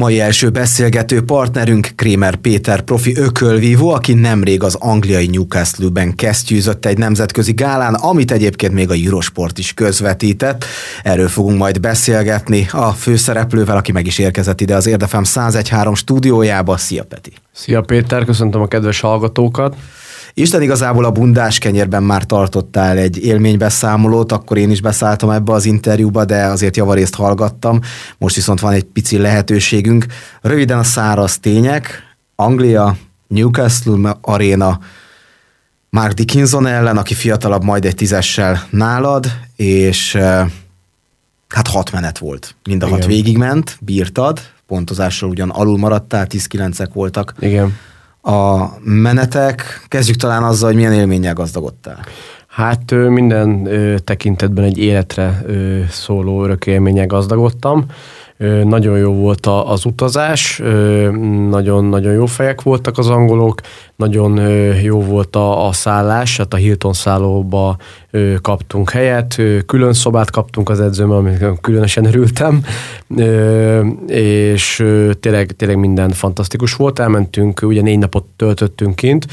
Mai 0.00 0.20
első 0.20 0.50
beszélgető 0.50 1.22
partnerünk 1.22 1.88
Krémer 1.94 2.36
Péter 2.36 2.80
profi 2.80 3.16
ökölvívó, 3.16 3.90
aki 3.90 4.14
nemrég 4.14 4.62
az 4.62 4.74
angliai 4.74 5.26
Newcastle-ben 5.26 6.14
kesztyűzött 6.14 6.86
egy 6.86 6.98
nemzetközi 6.98 7.52
gálán, 7.52 7.94
amit 7.94 8.30
egyébként 8.30 8.72
még 8.72 8.90
a 8.90 8.94
Eurosport 8.94 9.58
is 9.58 9.74
közvetített. 9.74 10.64
Erről 11.02 11.28
fogunk 11.28 11.58
majd 11.58 11.80
beszélgetni 11.80 12.68
a 12.72 12.90
főszereplővel, 12.90 13.76
aki 13.76 13.92
meg 13.92 14.06
is 14.06 14.18
érkezett 14.18 14.60
ide 14.60 14.74
az 14.74 14.86
Érdefem 14.86 15.22
101.3 15.24 15.96
stúdiójába. 15.96 16.76
Szia 16.76 17.04
Peti! 17.04 17.32
Szia 17.52 17.80
Péter, 17.80 18.24
köszöntöm 18.24 18.60
a 18.60 18.68
kedves 18.68 19.00
hallgatókat! 19.00 19.76
Isten 20.34 20.62
igazából 20.62 21.04
a 21.04 21.10
bundás 21.10 21.58
kenyérben 21.58 22.02
már 22.02 22.24
tartottál 22.24 22.96
egy 22.96 23.24
élménybeszámolót, 23.24 24.32
akkor 24.32 24.58
én 24.58 24.70
is 24.70 24.80
beszálltam 24.80 25.30
ebbe 25.30 25.52
az 25.52 25.64
interjúba, 25.64 26.24
de 26.24 26.44
azért 26.44 26.76
javarészt 26.76 27.14
hallgattam. 27.14 27.80
Most 28.18 28.34
viszont 28.34 28.60
van 28.60 28.72
egy 28.72 28.84
pici 28.84 29.18
lehetőségünk. 29.18 30.06
Röviden 30.40 30.78
a 30.78 30.82
száraz 30.82 31.38
tények. 31.38 32.02
Anglia, 32.36 32.96
Newcastle 33.28 34.16
Arena, 34.20 34.80
Mark 35.90 36.12
Dickinson 36.12 36.66
ellen, 36.66 36.96
aki 36.96 37.14
fiatalabb 37.14 37.64
majd 37.64 37.84
egy 37.84 37.94
tízessel 37.94 38.66
nálad, 38.70 39.26
és 39.56 40.14
hát 41.48 41.68
hat 41.68 41.92
menet 41.92 42.18
volt. 42.18 42.54
Mind 42.64 42.82
a 42.82 42.86
Igen. 42.86 42.98
hat 42.98 43.08
végigment, 43.08 43.78
bírtad, 43.80 44.40
pontozással 44.66 45.28
ugyan 45.28 45.50
alul 45.50 45.78
maradtál, 45.78 46.26
10-9-ek 46.28 46.88
voltak. 46.92 47.34
Igen 47.38 47.76
a 48.22 48.64
menetek. 48.82 49.84
Kezdjük 49.88 50.16
talán 50.16 50.42
azzal, 50.42 50.68
hogy 50.68 50.76
milyen 50.76 50.92
élménnyel 50.92 51.34
gazdagodtál. 51.34 51.98
Hát 52.46 52.90
minden 52.90 53.68
tekintetben 54.04 54.64
egy 54.64 54.78
életre 54.78 55.42
szóló 55.90 56.44
örök 56.44 56.66
élménnyel 56.66 57.06
gazdagodtam. 57.06 57.86
Nagyon 58.64 58.98
jó 58.98 59.12
volt 59.12 59.46
az 59.46 59.84
utazás, 59.84 60.62
nagyon-nagyon 61.48 62.12
jó 62.12 62.26
fejek 62.26 62.62
voltak 62.62 62.98
az 62.98 63.08
angolok, 63.08 63.60
nagyon 63.96 64.50
jó 64.82 65.00
volt 65.00 65.36
a, 65.36 65.66
a 65.66 65.72
szállás, 65.72 66.36
hát 66.36 66.54
a 66.54 66.56
Hilton 66.56 66.92
szállóba 66.92 67.76
kaptunk 68.40 68.90
helyet, 68.90 69.42
külön 69.66 69.92
szobát 69.92 70.30
kaptunk 70.30 70.68
az 70.68 70.80
edzőmmel, 70.80 71.16
amit 71.16 71.60
különösen 71.60 72.04
örültem, 72.04 72.64
és 74.06 74.84
tényleg, 75.20 75.50
tényleg 75.56 75.78
minden 75.78 76.10
fantasztikus 76.10 76.74
volt. 76.74 76.98
Elmentünk, 76.98 77.60
ugye 77.62 77.82
négy 77.82 77.98
napot 77.98 78.24
töltöttünk 78.36 78.94
kint, 78.94 79.26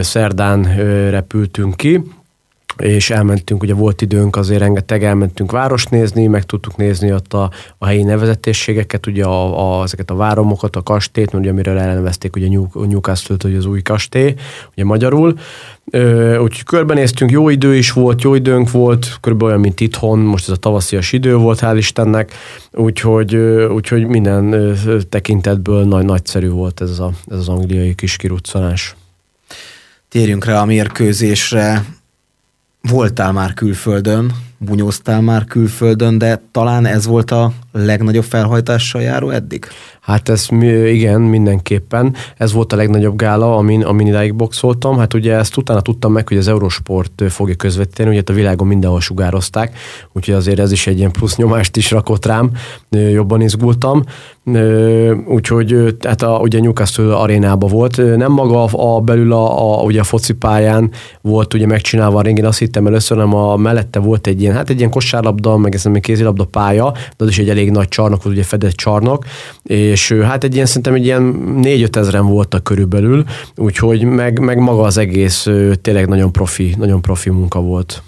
szerdán 0.00 0.76
repültünk 1.10 1.76
ki, 1.76 2.02
és 2.78 3.10
elmentünk, 3.10 3.62
ugye 3.62 3.74
volt 3.74 4.02
időnk, 4.02 4.36
azért 4.36 4.60
rengeteg 4.60 5.04
elmentünk 5.04 5.52
várost 5.52 5.90
nézni, 5.90 6.26
meg 6.26 6.42
tudtuk 6.42 6.76
nézni 6.76 7.12
ott 7.12 7.32
a, 7.32 7.50
a 7.78 7.86
helyi 7.86 8.02
nevezetésségeket, 8.02 9.06
ugye 9.06 9.24
a, 9.24 9.78
a, 9.78 9.82
ezeket 9.82 10.10
a 10.10 10.14
váromokat, 10.14 10.76
a 10.76 10.82
kastélyt, 10.82 11.34
ugye 11.34 11.50
amiről 11.50 11.78
elnevezték 11.78 12.36
ugye 12.36 12.48
New, 12.48 12.66
Newcastle-t, 12.72 13.42
hogy 13.42 13.54
az 13.54 13.66
új 13.66 13.82
kastély, 13.82 14.34
ugye 14.72 14.84
magyarul. 14.84 15.38
Úgyhogy 16.40 16.62
körbenéztünk, 16.64 17.30
jó 17.30 17.48
idő 17.48 17.76
is 17.76 17.92
volt, 17.92 18.22
jó 18.22 18.34
időnk 18.34 18.70
volt, 18.70 19.16
körülbelül 19.20 19.52
olyan, 19.52 19.64
mint 19.64 19.80
itthon, 19.80 20.18
most 20.18 20.48
ez 20.48 20.54
a 20.54 20.56
tavaszias 20.56 21.12
idő 21.12 21.36
volt, 21.36 21.58
hál' 21.62 21.74
Istennek, 21.76 22.32
úgyhogy, 22.72 23.36
úgyhogy 23.70 24.06
minden 24.06 24.74
tekintetből 25.08 25.84
nagy, 25.84 26.04
nagyszerű 26.04 26.48
volt 26.48 26.80
ez, 26.80 26.98
a, 26.98 27.10
ez 27.26 27.38
az 27.38 27.48
angliai 27.48 27.94
kis 27.94 28.16
kiruccanás. 28.16 28.96
Térjünk 30.08 30.44
rá 30.44 30.60
a 30.60 30.64
mérkőzésre 30.64 31.84
voltál 32.88 33.32
már 33.32 33.54
külföldön, 33.54 34.32
bunyóztál 34.58 35.20
már 35.20 35.44
külföldön, 35.44 36.18
de 36.18 36.42
talán 36.50 36.86
ez 36.86 37.06
volt 37.06 37.30
a 37.30 37.52
legnagyobb 37.72 38.24
felhajtással 38.24 39.02
járó 39.02 39.30
eddig? 39.30 39.66
Hát 40.00 40.28
ez 40.28 40.48
igen, 40.86 41.20
mindenképpen. 41.20 42.14
Ez 42.36 42.52
volt 42.52 42.72
a 42.72 42.76
legnagyobb 42.76 43.16
gála, 43.16 43.56
amin, 43.56 43.82
amin 43.82 44.06
idáig 44.06 44.34
boxoltam. 44.34 44.98
Hát 44.98 45.14
ugye 45.14 45.34
ezt 45.34 45.56
utána 45.56 45.80
tudtam 45.80 46.12
meg, 46.12 46.28
hogy 46.28 46.36
az 46.36 46.48
Eurosport 46.48 47.22
fogja 47.28 47.54
közvetíteni, 47.54 48.10
ugye 48.10 48.22
a 48.26 48.32
világon 48.32 48.66
mindenhol 48.66 49.00
sugározták, 49.00 49.76
úgyhogy 50.12 50.34
azért 50.34 50.58
ez 50.58 50.72
is 50.72 50.86
egy 50.86 50.98
ilyen 50.98 51.10
plusz 51.10 51.36
nyomást 51.36 51.76
is 51.76 51.90
rakott 51.90 52.26
rám, 52.26 52.50
jobban 52.90 53.40
izgultam. 53.40 54.02
Úgyhogy 55.28 55.96
hát 56.02 56.22
a, 56.22 56.38
ugye 56.38 56.60
Newcastle 56.60 57.14
arénában 57.14 57.70
volt. 57.70 58.16
Nem 58.16 58.32
maga 58.32 58.64
a, 58.64 58.96
a 58.96 59.00
belül 59.00 59.32
a, 59.32 59.80
a, 59.80 59.82
ugye 59.82 60.00
a 60.00 60.04
focipályán 60.04 60.90
volt 61.20 61.54
ugye 61.54 61.66
megcsinálva 61.66 62.18
a 62.18 62.22
ring, 62.22 62.38
én 62.38 62.44
azt 62.44 62.58
hittem 62.58 62.86
először, 62.86 63.16
hanem 63.16 63.34
a 63.34 63.56
mellette 63.56 63.98
volt 63.98 64.26
egy 64.26 64.40
ilyen, 64.40 64.54
hát 64.56 64.70
egy 64.70 64.78
ilyen 64.78 64.90
kosárlabda, 64.90 65.56
meg 65.56 65.74
ez 65.74 65.86
egy 65.86 66.00
kézilabda 66.00 66.44
pálya, 66.44 66.92
de 66.92 67.24
az 67.24 67.28
is 67.28 67.38
egy 67.38 67.48
elég 67.48 67.70
nagy 67.70 67.88
csarnok 67.88 68.22
volt, 68.22 68.36
ugye 68.36 68.44
fedett 68.44 68.74
csarnok, 68.74 69.24
és 69.62 70.12
hát 70.12 70.44
egy 70.44 70.54
ilyen, 70.54 70.66
szerintem 70.66 70.94
egy 70.94 71.04
ilyen 71.04 71.22
4 71.22 71.88
ezeren 71.92 72.26
voltak 72.26 72.64
körülbelül, 72.64 73.24
úgyhogy 73.56 74.04
meg, 74.04 74.38
meg 74.38 74.58
maga 74.58 74.82
az 74.82 74.96
egész 74.96 75.46
tényleg 75.82 76.08
nagyon 76.08 76.32
profi, 76.32 76.74
nagyon 76.78 77.02
profi 77.02 77.30
munka 77.30 77.60
volt. 77.60 78.02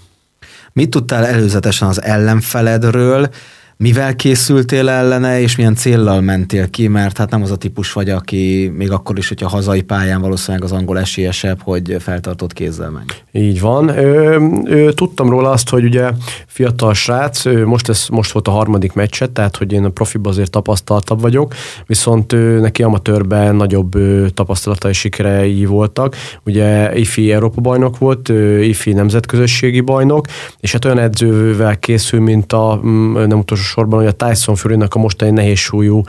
Mit 0.72 0.90
tudtál 0.90 1.26
előzetesen 1.26 1.88
az 1.88 2.02
ellenfeledről, 2.02 3.28
mivel 3.78 4.16
készültél 4.16 4.88
ellene, 4.88 5.40
és 5.40 5.56
milyen 5.56 5.74
céllal 5.74 6.20
mentél 6.20 6.70
ki, 6.70 6.88
mert 6.88 7.18
hát 7.18 7.30
nem 7.30 7.42
az 7.42 7.50
a 7.50 7.56
típus 7.56 7.92
vagy, 7.92 8.10
aki 8.10 8.72
még 8.76 8.90
akkor 8.90 9.18
is, 9.18 9.28
hogyha 9.28 9.48
hazai 9.48 9.82
pályán 9.82 10.20
valószínűleg 10.20 10.64
az 10.64 10.72
angol 10.72 10.98
esélyesebb, 10.98 11.62
hogy 11.62 11.96
feltartott 11.98 12.52
kézzel 12.52 12.90
menj. 12.90 13.04
Így 13.32 13.60
van. 13.60 13.88
Ö, 13.88 14.46
ö, 14.64 14.92
tudtam 14.92 15.30
róla 15.30 15.50
azt, 15.50 15.68
hogy 15.68 15.84
ugye 15.84 16.10
fiatal 16.46 16.94
srác, 16.94 17.44
ö, 17.44 17.64
most, 17.64 17.88
ez, 17.88 18.06
most 18.10 18.32
volt 18.32 18.48
a 18.48 18.50
harmadik 18.50 18.92
meccse, 18.92 19.26
tehát 19.26 19.56
hogy 19.56 19.72
én 19.72 19.84
a 19.84 19.88
profiba 19.88 20.28
azért 20.30 20.50
tapasztaltabb 20.50 21.20
vagyok, 21.20 21.54
viszont 21.86 22.32
ö, 22.32 22.60
neki 22.60 22.82
amatőrben 22.82 23.56
nagyobb 23.56 23.94
ö, 23.94 24.26
tapasztalatai 24.34 24.92
sikerei 24.92 25.64
voltak. 25.64 26.16
Ugye 26.44 26.96
IFI 26.96 27.32
Európa 27.32 27.60
bajnok 27.60 27.98
volt, 27.98 28.28
ö, 28.28 28.60
IFI 28.60 28.92
nemzetközösségi 28.92 29.80
bajnok, 29.80 30.26
és 30.60 30.72
hát 30.72 30.84
olyan 30.84 30.98
edzővel 30.98 31.78
készül, 31.78 32.20
mint 32.20 32.52
a 32.52 32.80
nem 33.26 33.38
utolsó 33.38 33.67
sorban, 33.68 33.98
hogy 33.98 34.14
a 34.18 34.26
Tyson 34.26 34.54
fury 34.54 34.76
a 34.88 34.98
mostani 34.98 35.30
nehéz 35.30 35.58
súlyú 35.58 36.02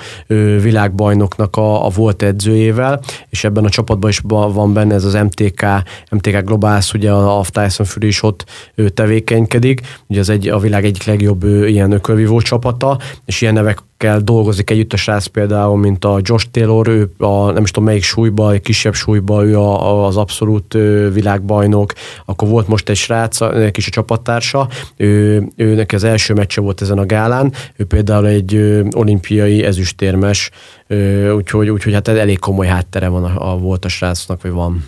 világbajnoknak 0.62 1.56
a, 1.56 1.86
a 1.86 1.90
volt 1.90 2.22
edzőjével, 2.22 3.02
és 3.30 3.44
ebben 3.44 3.66
a 3.66 3.70
csapatban 3.70 4.10
is 4.10 4.22
van 4.26 4.74
benne 4.74 4.94
ez 4.94 5.04
az 5.04 5.14
MTK, 5.14 5.66
MTK 6.12 6.46
Globális, 6.46 6.94
ugye 6.94 7.12
a, 7.12 7.40
a 7.40 7.44
Tyson 7.44 7.86
Fury 7.86 8.08
is 8.08 8.24
ott 8.24 8.46
tevékenykedik, 8.94 9.82
ugye 10.08 10.20
az 10.20 10.30
egy, 10.30 10.48
a 10.48 10.60
világ 10.60 10.86
egyik 10.86 11.04
legjobb 11.04 11.44
ilyen 11.44 11.92
ökölvívó 11.92 12.42
csapata, 12.42 13.00
és 13.26 13.42
ilyen 13.42 13.54
nevek 13.54 13.80
kell 14.00 14.20
dolgozik 14.20 14.70
együtt 14.70 14.94
a 14.94 14.98
srác 14.98 15.26
például, 15.26 15.78
mint 15.78 16.06
a 16.06 16.20
Josh 16.22 16.46
Taylor, 16.52 16.88
ő 16.88 17.12
a, 17.18 17.52
nem 17.52 17.64
is 17.64 17.72
tudom 17.72 17.88
melyik 17.88 18.04
súlyba, 18.04 18.52
egy 18.52 18.62
kisebb 18.62 18.94
súlyba, 18.94 19.46
ő 19.46 19.58
a, 19.58 19.90
a, 19.90 20.06
az 20.06 20.18
abszolút 20.18 20.74
világbajnok, 21.14 21.94
akkor 22.26 22.48
volt 22.48 22.68
most 22.68 22.90
egy 22.90 22.96
srác, 22.96 23.40
neki 23.40 23.80
is 23.80 23.88
a 23.88 23.90
csapattársa, 23.90 24.68
ő, 24.98 25.44
ő 25.56 25.76
neki 25.76 25.96
az 25.96 26.04
első 26.04 26.34
meccse 26.34 26.62
volt 26.62 26.82
ezen 26.82 26.98
a 26.98 27.06
gálán, 27.06 27.54
ő 27.76 27.86
például 27.86 28.28
egy 28.28 28.56
olimpiai 28.96 29.64
ezüstérmes, 29.64 30.52
úgyhogy, 31.36 31.70
úgyhogy 31.70 31.94
hát 31.94 32.08
elég 32.08 32.40
komoly 32.40 32.68
háttere 32.68 33.08
van 33.08 33.24
a, 33.24 33.52
a 33.52 33.58
volt 33.58 33.86
a 33.86 33.90
srácnak, 33.90 34.42
vagy 34.42 34.52
van. 34.52 34.86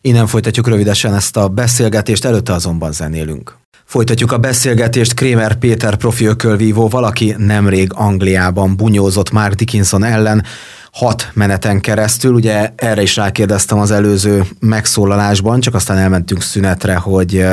Innen 0.00 0.26
folytatjuk 0.26 0.68
rövidesen 0.68 1.14
ezt 1.14 1.36
a 1.36 1.48
beszélgetést, 1.48 2.24
előtte 2.24 2.52
azonban 2.52 2.92
zenélünk. 2.92 3.61
Folytatjuk 3.92 4.32
a 4.32 4.38
beszélgetést 4.38 5.14
Krémer 5.14 5.54
Péter 5.54 5.96
profi 5.96 6.24
ökölvívó, 6.24 6.88
valaki 6.88 7.34
nemrég 7.38 7.90
Angliában 7.94 8.76
bunyózott 8.76 9.30
Mark 9.30 9.54
Dickinson 9.54 10.04
ellen, 10.04 10.44
hat 10.92 11.30
meneten 11.34 11.80
keresztül. 11.80 12.32
Ugye 12.32 12.72
erre 12.76 13.02
is 13.02 13.16
rákérdeztem 13.16 13.78
az 13.78 13.90
előző 13.90 14.44
megszólalásban, 14.60 15.60
csak 15.60 15.74
aztán 15.74 15.98
elmentünk 15.98 16.42
szünetre, 16.42 16.94
hogy 16.94 17.46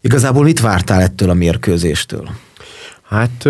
igazából 0.00 0.44
mit 0.44 0.60
vártál 0.60 1.00
ettől 1.00 1.30
a 1.30 1.34
mérkőzéstől? 1.34 2.28
Hát 3.08 3.44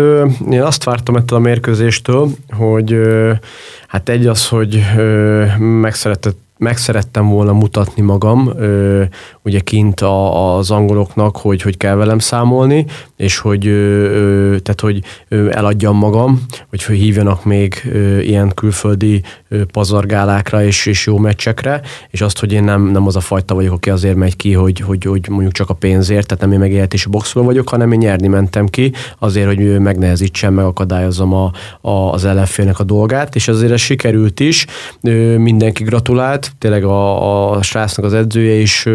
én 0.49 0.61
azt 0.61 0.83
vártam 0.83 1.15
ettől 1.15 1.37
a 1.37 1.41
mérkőzéstől, 1.41 2.29
hogy 2.49 2.97
hát 3.87 4.09
egy 4.09 4.27
az, 4.27 4.47
hogy 4.47 4.83
megszeretett 5.57 6.48
meg 6.59 6.77
szerettem 6.77 7.27
volna 7.27 7.53
mutatni 7.53 8.01
magam, 8.01 8.51
ö, 8.57 9.03
ugye 9.43 9.59
kint 9.59 10.01
a, 10.01 10.55
az 10.57 10.71
angoloknak, 10.71 11.37
hogy 11.37 11.61
hogy 11.61 11.77
kell 11.77 11.95
velem 11.95 12.19
számolni, 12.19 12.85
és 13.15 13.37
hogy, 13.37 13.67
ö, 13.67 14.55
tehát, 14.63 14.81
hogy 14.81 15.03
eladjam 15.29 15.97
magam, 15.97 16.45
hogy 16.69 16.83
hívjanak 16.83 17.45
még 17.45 17.89
ö, 17.91 18.19
ilyen 18.19 18.53
külföldi 18.53 19.21
ö, 19.47 19.65
pazargálákra 19.65 20.63
és, 20.63 20.85
és 20.85 21.05
jó 21.05 21.17
meccsekre, 21.17 21.81
és 22.09 22.21
azt, 22.21 22.39
hogy 22.39 22.51
én 22.51 22.63
nem, 22.63 22.83
nem 22.83 23.07
az 23.07 23.15
a 23.15 23.19
fajta 23.19 23.55
vagyok, 23.55 23.73
aki 23.73 23.89
azért 23.89 24.15
megy 24.15 24.35
ki, 24.35 24.53
hogy, 24.53 24.79
hogy, 24.79 25.03
hogy 25.03 25.27
mondjuk 25.29 25.53
csak 25.53 25.69
a 25.69 25.73
pénzért, 25.73 26.27
tehát 26.27 26.43
nem 26.43 26.53
én 26.53 26.59
megélhetési 26.59 27.09
boxoló 27.09 27.45
vagyok, 27.45 27.69
hanem 27.69 27.91
én 27.91 27.99
nyerni 27.99 28.27
mentem 28.27 28.65
ki, 28.65 28.91
azért, 29.19 29.47
hogy 29.47 29.79
megnehezítsem, 29.79 30.53
megakadályozom 30.53 31.33
a, 31.33 31.51
a, 31.81 32.11
az 32.11 32.25
ellenfélnek 32.25 32.79
a 32.79 32.83
dolgát, 32.83 33.35
és 33.35 33.47
azért 33.47 33.71
ez 33.71 33.79
sikerült 33.79 34.39
is, 34.39 34.65
ö, 35.01 35.37
mindenki 35.37 35.83
gratulált. 35.83 36.48
Tényleg 36.57 36.83
a, 36.83 37.51
a 37.51 37.61
srácnak 37.61 38.05
az 38.05 38.13
edzője 38.13 38.53
is 38.53 38.87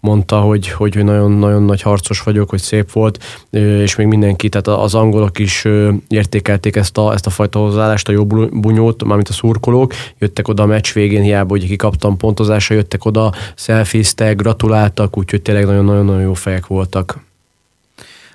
mondta, 0.00 0.40
hogy, 0.40 0.68
hogy, 0.68 0.94
hogy 0.94 1.04
nagyon, 1.04 1.32
nagyon 1.32 1.62
nagy 1.62 1.82
harcos 1.82 2.22
vagyok, 2.22 2.50
hogy 2.50 2.60
szép 2.60 2.92
volt, 2.92 3.24
és 3.50 3.96
még 3.96 4.06
mindenki, 4.06 4.48
tehát 4.48 4.80
az 4.80 4.94
angolok 4.94 5.38
is 5.38 5.64
értékelték 6.08 6.76
ezt 6.76 6.98
a, 6.98 7.12
ezt 7.12 7.26
a 7.26 7.30
fajta 7.30 7.58
hozzáállást, 7.58 8.08
a 8.08 8.12
jó 8.12 8.26
bunyót, 8.50 9.04
mármint 9.04 9.28
a 9.28 9.32
szurkolók, 9.32 9.92
jöttek 10.18 10.48
oda 10.48 10.62
a 10.62 10.66
meccs 10.66 10.92
végén, 10.92 11.22
hiába, 11.22 11.50
hogy 11.50 11.66
kikaptam 11.66 12.16
pontozásra, 12.16 12.74
jöttek 12.74 13.04
oda, 13.04 13.32
szelfiztek, 13.54 14.36
gratuláltak, 14.36 15.18
úgyhogy 15.18 15.42
tényleg 15.42 15.64
nagyon-nagyon 15.64 16.20
jó 16.20 16.34
fejek 16.34 16.66
voltak. 16.66 17.18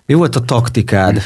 Mi 0.05 0.13
volt 0.13 0.35
a 0.35 0.41
taktikád? 0.41 1.21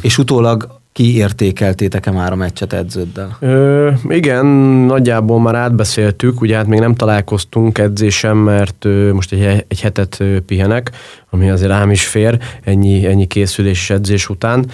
és 0.00 0.18
utólag 0.18 0.82
kiértékeltétek-e 0.94 2.10
már 2.10 2.32
a 2.32 2.34
meccset 2.34 2.72
edződdel? 2.72 3.36
Ö, 3.40 3.90
igen, 4.08 4.46
nagyjából 4.86 5.40
már 5.40 5.54
átbeszéltük, 5.54 6.40
ugye 6.40 6.56
hát 6.56 6.66
még 6.66 6.78
nem 6.78 6.94
találkoztunk 6.94 7.78
edzésem, 7.78 8.36
mert 8.36 8.84
ö, 8.84 9.12
most 9.12 9.32
egy, 9.32 9.64
egy 9.68 9.80
hetet 9.80 10.16
ö, 10.20 10.40
pihenek, 10.40 10.90
ami 11.30 11.50
azért 11.50 11.70
rám 11.70 11.90
is 11.90 12.06
fér, 12.06 12.38
ennyi, 12.64 13.06
ennyi 13.06 13.26
készülés 13.26 13.80
és 13.80 13.90
edzés 13.90 14.28
után. 14.28 14.66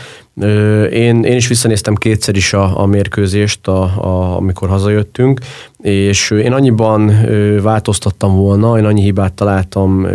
Én, 0.91 1.25
én 1.25 1.37
is 1.37 1.49
visszanéztem 1.49 1.95
kétszer 1.95 2.37
is 2.37 2.53
a, 2.53 2.81
a 2.81 2.87
mérkőzést, 2.87 3.69
a, 3.69 3.83
a, 3.83 4.37
amikor 4.37 4.69
hazajöttünk, 4.69 5.41
és 5.83 6.31
én 6.31 6.53
annyiban 6.53 7.13
változtattam 7.63 8.37
volna, 8.37 8.79
én 8.79 8.85
annyi 8.85 9.03
hibát 9.03 9.33
találtam 9.33 10.07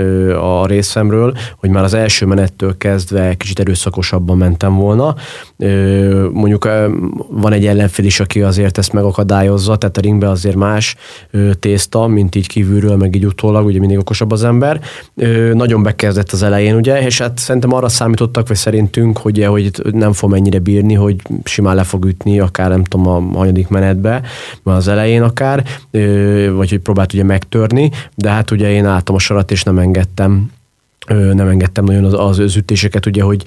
a 0.41 0.65
részemről, 0.65 1.33
hogy 1.57 1.69
már 1.69 1.83
az 1.83 1.93
első 1.93 2.25
menettől 2.25 2.77
kezdve 2.77 3.33
kicsit 3.33 3.59
erőszakosabban 3.59 4.37
mentem 4.37 4.75
volna. 4.75 5.15
Mondjuk 6.31 6.69
van 7.29 7.53
egy 7.53 7.65
ellenfél 7.65 8.05
is, 8.05 8.19
aki 8.19 8.41
azért 8.41 8.77
ezt 8.77 8.93
megakadályozza, 8.93 9.75
tehát 9.75 9.97
a 9.97 10.01
ringbe 10.01 10.29
azért 10.29 10.55
más 10.55 10.95
tészta, 11.59 12.07
mint 12.07 12.35
így 12.35 12.47
kívülről, 12.47 12.95
meg 12.95 13.15
így 13.15 13.25
utólag, 13.25 13.65
ugye 13.65 13.79
mindig 13.79 13.97
okosabb 13.97 14.31
az 14.31 14.43
ember. 14.43 14.81
Nagyon 15.53 15.83
bekezdett 15.83 16.31
az 16.31 16.43
elején, 16.43 16.75
ugye, 16.75 17.01
és 17.01 17.21
hát 17.21 17.37
szerintem 17.37 17.73
arra 17.73 17.89
számítottak, 17.89 18.47
vagy 18.47 18.57
szerintünk, 18.57 19.17
hogy, 19.17 19.45
hogy 19.45 19.71
nem 19.91 20.13
fog 20.15 20.29
mennyire 20.29 20.59
bírni, 20.59 20.93
hogy 20.93 21.15
simán 21.43 21.75
le 21.75 21.83
fog 21.83 22.05
ütni, 22.05 22.39
akár 22.39 22.69
nem 22.69 22.83
tudom, 22.83 23.07
a 23.07 23.37
hanyadik 23.37 23.67
menetbe, 23.67 24.21
vagy 24.63 24.75
az 24.75 24.87
elején 24.87 25.21
akár, 25.21 25.63
vagy 26.55 26.69
hogy 26.69 26.79
próbált 26.79 27.13
ugye 27.13 27.23
megtörni, 27.23 27.91
de 28.15 28.29
hát 28.29 28.51
ugye 28.51 28.71
én 28.71 28.85
álltam 28.85 29.15
a 29.15 29.19
sarat, 29.19 29.51
és 29.51 29.63
nem 29.63 29.77
engedtem 29.77 30.51
nem 31.07 31.47
engedtem 31.47 31.83
nagyon 31.83 32.03
az, 32.13 32.39
az 32.39 32.55
ütéseket, 32.55 33.05
ugye, 33.05 33.23
hogy 33.23 33.43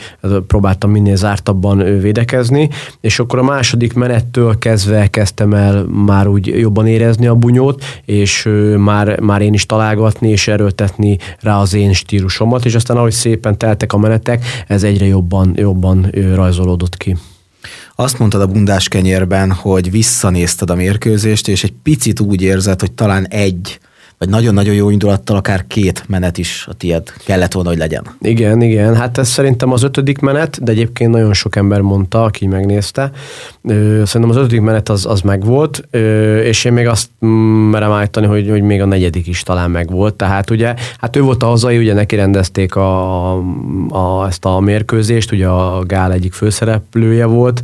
próbáltam 0.47 0.91
minél 0.91 1.17
zártabban 1.17 2.01
védekezni, 2.01 2.69
és 3.01 3.19
akkor 3.19 3.39
a 3.39 3.43
második 3.43 3.93
menettől 3.93 4.59
kezdve 4.59 5.07
kezdtem 5.07 5.55
el 5.55 5.83
már 5.85 6.27
úgy 6.27 6.47
jobban 6.47 6.87
érezni 6.87 7.27
a 7.27 7.35
bunyót, 7.35 7.85
és 8.05 8.49
már, 8.77 9.21
már 9.21 9.41
én 9.41 9.53
is 9.53 9.67
találgatni 9.67 10.29
és 10.29 10.49
erőltetni 10.49 11.19
rá 11.41 11.61
az 11.61 11.75
én 11.75 11.93
stílusomat, 11.93 12.65
és 12.65 12.75
aztán 12.75 12.97
ahogy 12.97 13.13
szépen 13.13 13.59
teltek 13.59 13.93
a 13.93 13.99
menetek, 13.99 14.45
ez 14.67 14.83
egyre 14.83 15.07
jobban, 15.07 15.53
jobban 15.57 16.11
rajzolódott 16.35 16.97
ki. 16.97 17.17
Azt 17.95 18.19
mondtad 18.19 18.41
a 18.41 18.47
bundás 18.47 18.89
kenyérben, 18.89 19.53
hogy 19.53 19.91
visszanézted 19.91 20.71
a 20.71 20.75
mérkőzést, 20.75 21.49
és 21.49 21.65
egy 21.65 21.73
picit 21.83 22.21
úgy 22.21 22.43
érzed, 22.43 22.81
hogy 22.81 22.93
talán 22.93 23.27
egy 23.27 23.79
vagy 24.19 24.29
nagyon-nagyon 24.29 24.75
jó 24.75 24.91
indulattal 24.91 25.37
akár 25.37 25.67
két 25.67 26.05
menet 26.07 26.39
is 26.39 26.67
a 26.71 26.73
tied 26.75 27.13
kellett 27.25 27.53
volna, 27.53 27.69
hogy 27.69 27.79
legyen. 27.79 28.07
Igen, 28.21 28.63
igen, 28.63 28.97
hát 28.97 29.19
ez 29.19 29.29
szerintem 29.29 29.73
az 29.73 29.83
ötödik 29.83 30.19
menet, 30.19 30.63
de 30.63 30.73
egyébként 30.73 31.11
nagyon 31.11 31.33
sok 31.33 31.57
ember 31.57 31.81
mondta, 31.81 32.23
aki 32.23 32.47
megnézte. 32.47 33.11
Szerintem 34.05 34.29
az 34.29 34.37
ötödik 34.37 34.61
menet 34.61 34.89
az, 34.89 35.07
az 35.07 35.21
megvolt, 35.21 35.89
és 36.45 36.65
én 36.65 36.73
még 36.73 36.87
azt 36.87 37.09
merem 37.71 37.91
állítani, 37.91 38.27
hogy, 38.27 38.49
hogy 38.51 38.63
még 38.63 38.81
a 38.81 38.87
negyedik 38.87 39.27
is 39.27 39.43
talán 39.43 39.71
megvolt. 39.71 40.15
Tehát 40.15 40.51
ugye, 40.51 40.75
hát 40.99 41.17
ő 41.17 41.21
volt 41.21 41.43
a 41.43 41.47
hazai, 41.47 41.79
ugye 41.79 41.95
neki 41.95 42.17
rendezték 42.17 42.75
a, 42.75 43.33
a, 43.89 44.27
ezt 44.27 44.45
a 44.45 44.61
mérkőzést, 44.61 45.33
ugye 45.33 45.47
a 45.47 45.83
Gál 45.87 46.13
egyik 46.13 46.33
főszereplője 46.33 47.25
volt, 47.25 47.63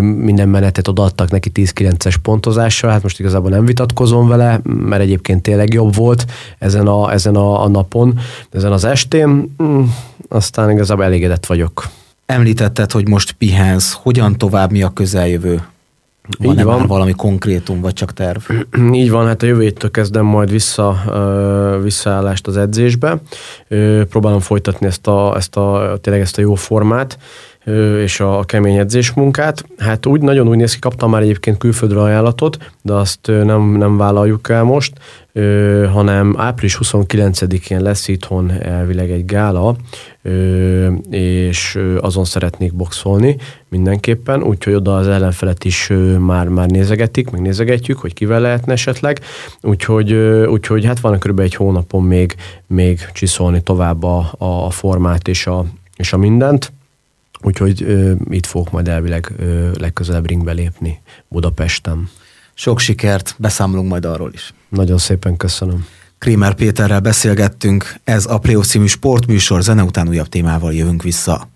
minden 0.00 0.48
menetet 0.48 0.88
odaadtak 0.88 1.30
neki 1.30 1.50
10-9-es 1.54 2.14
pontozással, 2.22 2.90
hát 2.90 3.02
most 3.02 3.20
igazából 3.20 3.50
nem 3.50 3.64
vitatkozom 3.64 4.28
vele, 4.28 4.60
mert 4.64 5.02
egyébként 5.02 5.42
tényleg 5.42 5.57
jobb 5.66 5.94
volt 5.94 6.24
ezen 6.58 6.86
a, 6.86 7.12
ezen 7.12 7.36
a, 7.36 7.62
a 7.62 7.68
napon, 7.68 8.18
ezen 8.50 8.72
az 8.72 8.84
estén, 8.84 9.54
mm, 9.62 9.82
aztán 10.28 10.70
igazából 10.70 11.04
elégedett 11.04 11.46
vagyok. 11.46 11.88
Említetted, 12.26 12.92
hogy 12.92 13.08
most 13.08 13.32
pihensz, 13.32 13.92
hogyan 13.92 14.38
tovább, 14.38 14.70
mi 14.70 14.82
a 14.82 14.88
közeljövő? 14.88 15.62
Van-e 16.38 16.64
van. 16.64 16.86
valami 16.86 17.12
konkrétum, 17.12 17.80
vagy 17.80 17.92
csak 17.92 18.12
terv? 18.12 18.40
Így 18.92 19.10
van, 19.10 19.26
hát 19.26 19.42
a 19.42 19.46
jövő 19.46 19.62
héttől 19.62 19.90
kezdem 19.90 20.24
majd 20.24 20.50
vissza, 20.50 20.96
visszaállást 21.82 22.46
az 22.46 22.56
edzésbe. 22.56 23.20
Próbálom 24.08 24.40
folytatni 24.40 24.86
ezt 24.86 25.06
a, 25.06 25.36
ezt 25.36 25.56
a, 25.56 25.98
tényleg 26.00 26.22
ezt 26.22 26.38
a 26.38 26.40
jó 26.40 26.54
formát 26.54 27.18
és 28.02 28.20
a 28.20 28.44
kemény 28.44 28.76
edzésmunkát. 28.76 29.64
Hát 29.78 30.06
úgy 30.06 30.20
nagyon 30.20 30.48
úgy 30.48 30.56
néz 30.56 30.74
ki, 30.74 30.78
kaptam 30.78 31.10
már 31.10 31.22
egyébként 31.22 31.58
külföldre 31.58 32.00
ajánlatot, 32.00 32.58
de 32.82 32.92
azt 32.92 33.26
nem, 33.26 33.62
nem 33.62 33.96
vállaljuk 33.96 34.48
el 34.48 34.62
most, 34.62 34.92
hanem 35.92 36.34
április 36.36 36.78
29-én 36.82 37.80
lesz 37.80 38.08
itthon 38.08 38.50
elvileg 38.50 39.10
egy 39.10 39.24
gála, 39.24 39.76
és 41.10 41.78
azon 42.00 42.24
szeretnék 42.24 42.74
boxolni 42.74 43.36
mindenképpen, 43.68 44.42
úgyhogy 44.42 44.74
oda 44.74 44.96
az 44.96 45.08
ellenfelet 45.08 45.64
is 45.64 45.92
már, 46.18 46.48
már 46.48 46.68
nézegetik, 46.68 47.30
meg 47.30 47.40
nézegetjük, 47.40 47.98
hogy 47.98 48.14
kivel 48.14 48.40
lehetne 48.40 48.72
esetleg, 48.72 49.20
úgyhogy, 49.60 50.12
úgyhogy 50.46 50.84
hát 50.84 51.00
van 51.00 51.18
kb. 51.18 51.40
egy 51.40 51.54
hónapon 51.54 52.02
még, 52.02 52.34
még 52.66 53.00
csiszolni 53.12 53.62
tovább 53.62 54.02
a, 54.02 54.32
a 54.38 54.70
formát 54.70 55.28
és 55.28 55.46
a, 55.46 55.64
és 55.96 56.12
a 56.12 56.16
mindent 56.16 56.72
Úgyhogy 57.42 57.82
ö, 57.82 58.12
itt 58.30 58.46
fogok 58.46 58.70
majd 58.70 58.88
elvileg 58.88 59.32
ö, 59.38 59.70
legközelebb 59.78 60.26
ringbe 60.26 60.52
lépni 60.52 61.00
Budapesten. 61.28 62.08
Sok 62.60 62.78
sikert, 62.78 63.34
beszámolunk 63.38 63.88
majd 63.88 64.04
arról 64.04 64.32
is. 64.32 64.54
Nagyon 64.68 64.98
szépen 64.98 65.36
köszönöm. 65.36 65.86
Krémer 66.18 66.54
Péterrel 66.54 67.00
beszélgettünk, 67.00 67.94
ez 68.04 68.26
a 68.26 68.38
Playoff 68.38 68.66
című 68.66 68.86
sportműsor, 68.86 69.62
zene 69.62 69.82
után 69.82 70.08
újabb 70.08 70.26
témával 70.28 70.72
jövünk 70.72 71.02
vissza. 71.02 71.48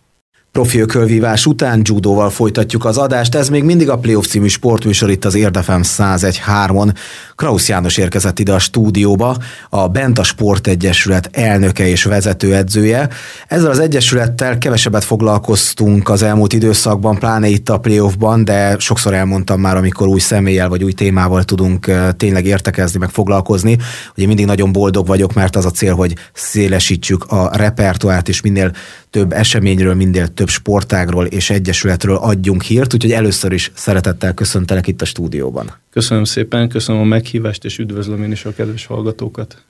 Profi 0.53 0.81
ökölvívás 0.81 1.47
után 1.47 1.83
judóval 1.85 2.31
folytatjuk 2.31 2.85
az 2.85 2.99
adást, 2.99 3.35
ez 3.35 3.49
még 3.49 3.65
mindig 3.65 3.91
a 3.91 3.99
Playoff 3.99 4.27
című 4.27 4.47
sportműsor 4.47 5.11
itt 5.11 5.25
az 5.25 5.35
Érdefem 5.35 5.81
101.3-on. 5.85 6.95
Krausz 7.37 7.69
János 7.69 7.97
érkezett 7.97 8.39
ide 8.39 8.53
a 8.53 8.59
stúdióba, 8.59 9.37
a 9.71 9.89
Benta 9.89 10.23
Sport 10.23 10.67
Egyesület 10.67 11.29
elnöke 11.33 11.89
és 11.89 12.05
vezetőedzője. 12.05 13.09
Ezzel 13.49 13.71
az 13.71 13.79
egyesülettel 13.79 14.59
kevesebbet 14.59 15.05
foglalkoztunk 15.05 16.09
az 16.09 16.23
elmúlt 16.23 16.53
időszakban, 16.53 17.19
pláne 17.19 17.49
itt 17.49 17.69
a 17.69 17.79
playoffban, 17.79 18.45
de 18.45 18.79
sokszor 18.79 19.15
elmondtam 19.15 19.61
már, 19.61 19.77
amikor 19.77 20.07
új 20.07 20.21
személlyel 20.21 20.69
vagy 20.69 20.85
új 20.85 20.93
témával 20.93 21.45
tudunk 21.45 21.91
tényleg 22.17 22.47
értekezni, 22.47 22.99
meg 22.99 23.11
foglalkozni. 23.11 23.79
Ugye 24.17 24.27
mindig 24.27 24.47
nagyon 24.47 24.73
boldog 24.73 25.07
vagyok, 25.07 25.35
mert 25.35 25.57
az 25.57 25.65
a 25.65 25.71
cél, 25.71 25.95
hogy 25.95 26.15
szélesítsük 26.33 27.25
a 27.25 27.51
repertoárt, 27.57 28.29
és 28.29 28.41
minél 28.41 28.73
több 29.11 29.33
eseményről, 29.33 29.95
minél 29.95 30.29
több 30.29 30.42
sportágról 30.49 31.27
és 31.27 31.51
egyesületről 31.51 32.17
adjunk 32.17 32.63
hírt, 32.63 32.95
úgyhogy 32.95 33.13
először 33.13 33.53
is 33.53 33.71
szeretettel 33.75 34.35
köszöntelek 34.35 34.87
itt 34.87 35.03
a 35.03 35.05
stúdióban. 35.05 35.73
Köszönöm 35.91 36.25
szépen, 36.25 36.69
köszönöm 36.69 37.01
a 37.01 37.05
meghívást, 37.05 37.65
és 37.65 37.79
üdvözlöm 37.79 38.23
én 38.23 38.33
is 38.33 38.45
a 38.45 38.55
kedves 38.55 38.87
hallgatókat. 38.87 39.63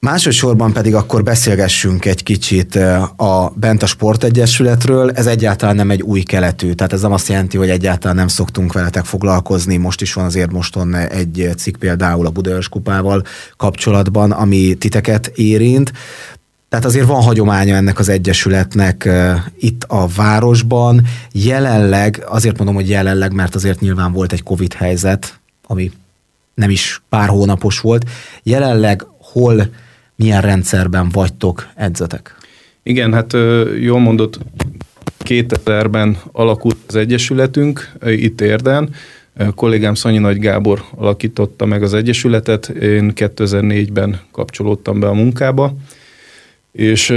Másodszorban 0.00 0.72
pedig 0.72 0.94
akkor 0.94 1.22
beszélgessünk 1.22 2.04
egy 2.04 2.22
kicsit 2.22 2.74
a 3.16 3.52
Bent 3.54 3.82
a 3.82 3.86
Sportegyesületről. 3.86 5.10
Ez 5.10 5.26
egyáltalán 5.26 5.76
nem 5.76 5.90
egy 5.90 6.02
új 6.02 6.22
keletű, 6.22 6.72
tehát 6.72 6.92
ez 6.92 7.00
nem 7.00 7.12
azt 7.12 7.28
jelenti, 7.28 7.56
hogy 7.56 7.70
egyáltalán 7.70 8.16
nem 8.16 8.28
szoktunk 8.28 8.72
veletek 8.72 9.04
foglalkozni. 9.04 9.76
Most 9.76 10.00
is 10.00 10.12
van 10.12 10.24
azért 10.24 10.52
moston 10.52 10.94
egy 10.94 11.50
cikk 11.56 11.76
például 11.76 12.26
a 12.26 12.30
Budaörs 12.30 12.68
kupával 12.68 13.24
kapcsolatban, 13.56 14.30
ami 14.30 14.74
titeket 14.74 15.26
érint. 15.26 15.92
Tehát 16.68 16.84
azért 16.84 17.06
van 17.06 17.22
hagyománya 17.22 17.74
ennek 17.74 17.98
az 17.98 18.08
egyesületnek 18.08 19.04
uh, 19.06 19.34
itt 19.58 19.84
a 19.86 20.06
városban. 20.16 21.02
Jelenleg, 21.32 22.24
azért 22.26 22.56
mondom, 22.56 22.74
hogy 22.74 22.88
jelenleg, 22.88 23.32
mert 23.32 23.54
azért 23.54 23.80
nyilván 23.80 24.12
volt 24.12 24.32
egy 24.32 24.42
Covid 24.42 24.72
helyzet, 24.72 25.38
ami 25.66 25.90
nem 26.54 26.70
is 26.70 27.02
pár 27.08 27.28
hónapos 27.28 27.80
volt. 27.80 28.10
Jelenleg 28.42 29.06
hol, 29.18 29.68
milyen 30.16 30.40
rendszerben 30.40 31.08
vagytok, 31.08 31.68
edzetek? 31.74 32.36
Igen, 32.82 33.12
hát 33.12 33.32
jól 33.80 33.98
mondott, 33.98 34.38
2000-ben 35.24 36.18
alakult 36.32 36.76
az 36.86 36.94
Egyesületünk 36.94 37.92
itt 38.06 38.40
Érden. 38.40 38.94
A 39.36 39.52
kollégám 39.52 39.94
Szanyi 39.94 40.18
Nagy 40.18 40.38
Gábor 40.38 40.84
alakította 40.96 41.66
meg 41.66 41.82
az 41.82 41.94
Egyesületet, 41.94 42.68
én 42.68 43.12
2004-ben 43.14 44.20
kapcsolódtam 44.30 45.00
be 45.00 45.06
a 45.08 45.12
munkába, 45.12 45.74
és 46.78 47.12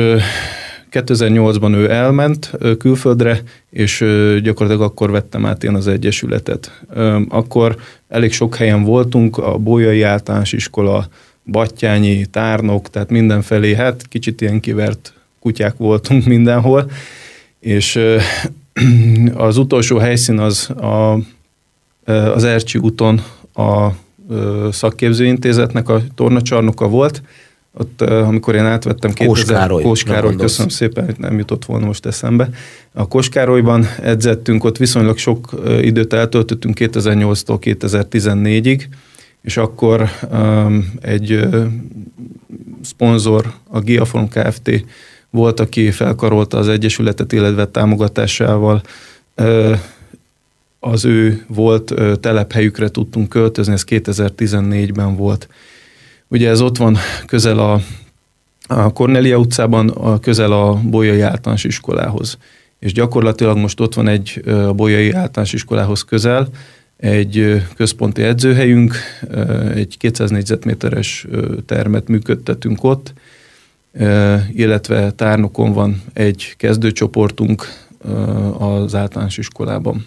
2008-ban 0.92 1.74
ő 1.74 1.92
elment 1.92 2.52
külföldre, 2.80 3.44
és 3.70 4.06
gyakorlatilag 4.44 4.82
akkor 4.90 5.12
vettem 5.12 5.46
át 5.46 5.64
én 5.64 5.74
az 5.74 5.88
Egyesületet. 5.88 6.82
Akkor 7.30 7.76
elég 8.08 8.32
sok 8.32 8.56
helyen 8.56 8.84
voltunk, 8.84 9.38
a 9.38 9.58
Bolyai 9.58 10.02
Általános 10.02 10.54
Iskola, 10.54 11.08
Battyányi, 11.46 12.26
Tárnok, 12.26 12.90
tehát 12.90 13.10
mindenfelé, 13.10 13.76
hát 13.76 14.08
kicsit 14.08 14.42
ilyen 14.42 14.60
kivert 14.60 15.14
kutyák 15.40 15.78
voltunk 15.78 16.26
mindenhol, 16.26 16.92
és 17.60 18.00
az 19.34 19.58
utolsó 19.58 19.98
helyszín 19.98 20.40
az 20.40 20.70
a, 20.70 21.18
az 22.12 22.44
Ercsi 22.44 22.78
úton 22.78 23.22
a 23.54 23.90
szakképzőintézetnek 24.72 25.90
a 25.90 26.02
tornacsarnoka 26.16 26.88
volt, 26.88 27.22
ott, 27.74 28.02
amikor 28.02 28.56
én 28.56 28.66
átvettem 28.66 29.12
2000, 29.12 29.28
Kóskároly. 29.28 29.84
Kóskároly, 29.84 30.36
köszönöm 30.36 30.70
szépen, 30.70 31.06
hogy 31.06 31.18
nem 31.18 31.38
jutott 31.38 31.66
volna 31.66 31.86
most 31.86 32.06
eszembe. 32.06 32.50
A 32.94 33.08
Kóskárolyban 33.08 33.88
edzettünk, 34.02 34.64
ott 34.64 34.78
viszonylag 34.78 35.18
sok 35.18 35.50
időt 35.82 36.14
eltöltöttünk 36.14 36.78
2008-tól 36.80 37.58
2014-ig, 37.62 38.82
és 39.42 39.58
akkor 39.58 40.10
um, 40.32 40.92
egy 41.02 41.32
uh, 41.34 41.66
szponzor, 42.82 43.54
a 43.68 43.80
Giaform 43.80 44.26
Kft. 44.26 44.86
volt, 45.30 45.60
aki 45.60 45.92
felkarolta 45.92 46.58
az 46.58 46.68
Egyesületet, 46.68 47.32
illetve 47.32 47.68
támogatásával 47.68 48.82
uh, 49.38 49.78
az 50.80 51.06
ő 51.06 51.46
volt 51.48 51.92
uh, 51.92 52.16
telephelyükre 52.16 52.90
tudtunk 52.90 53.30
költözni, 53.30 53.74
ez 53.74 53.84
2014-ben 53.88 55.16
volt. 55.16 55.48
Ugye 56.32 56.50
ez 56.50 56.62
ott 56.62 56.78
van 56.78 56.98
közel 57.26 57.60
a, 57.60 57.82
a 58.68 58.94
Cornelia 58.94 59.38
utcában, 59.38 59.90
a, 59.90 60.20
közel 60.20 60.52
a 60.52 60.74
Bolyai 60.74 61.22
általános 61.22 61.64
iskolához. 61.64 62.38
És 62.80 62.94
gyakorlatilag 62.94 63.58
most 63.58 63.80
ott 63.80 63.94
van 63.94 64.08
egy 64.08 64.42
a 64.46 64.74
Bolyai 64.74 65.12
általános 65.12 65.54
iskolához 65.54 66.02
közel, 66.04 66.48
egy 66.98 67.64
központi 67.76 68.22
edzőhelyünk, 68.24 68.96
egy 69.74 69.98
200 69.98 70.30
négyzetméteres 70.30 71.28
termet 71.66 72.08
működtetünk 72.08 72.84
ott, 72.84 73.14
illetve 74.52 75.12
tárnokon 75.12 75.74
van 75.74 76.02
egy 76.14 76.54
kezdőcsoportunk 76.58 77.66
az 78.58 78.96
általános 78.96 79.38
iskolában. 79.38 80.06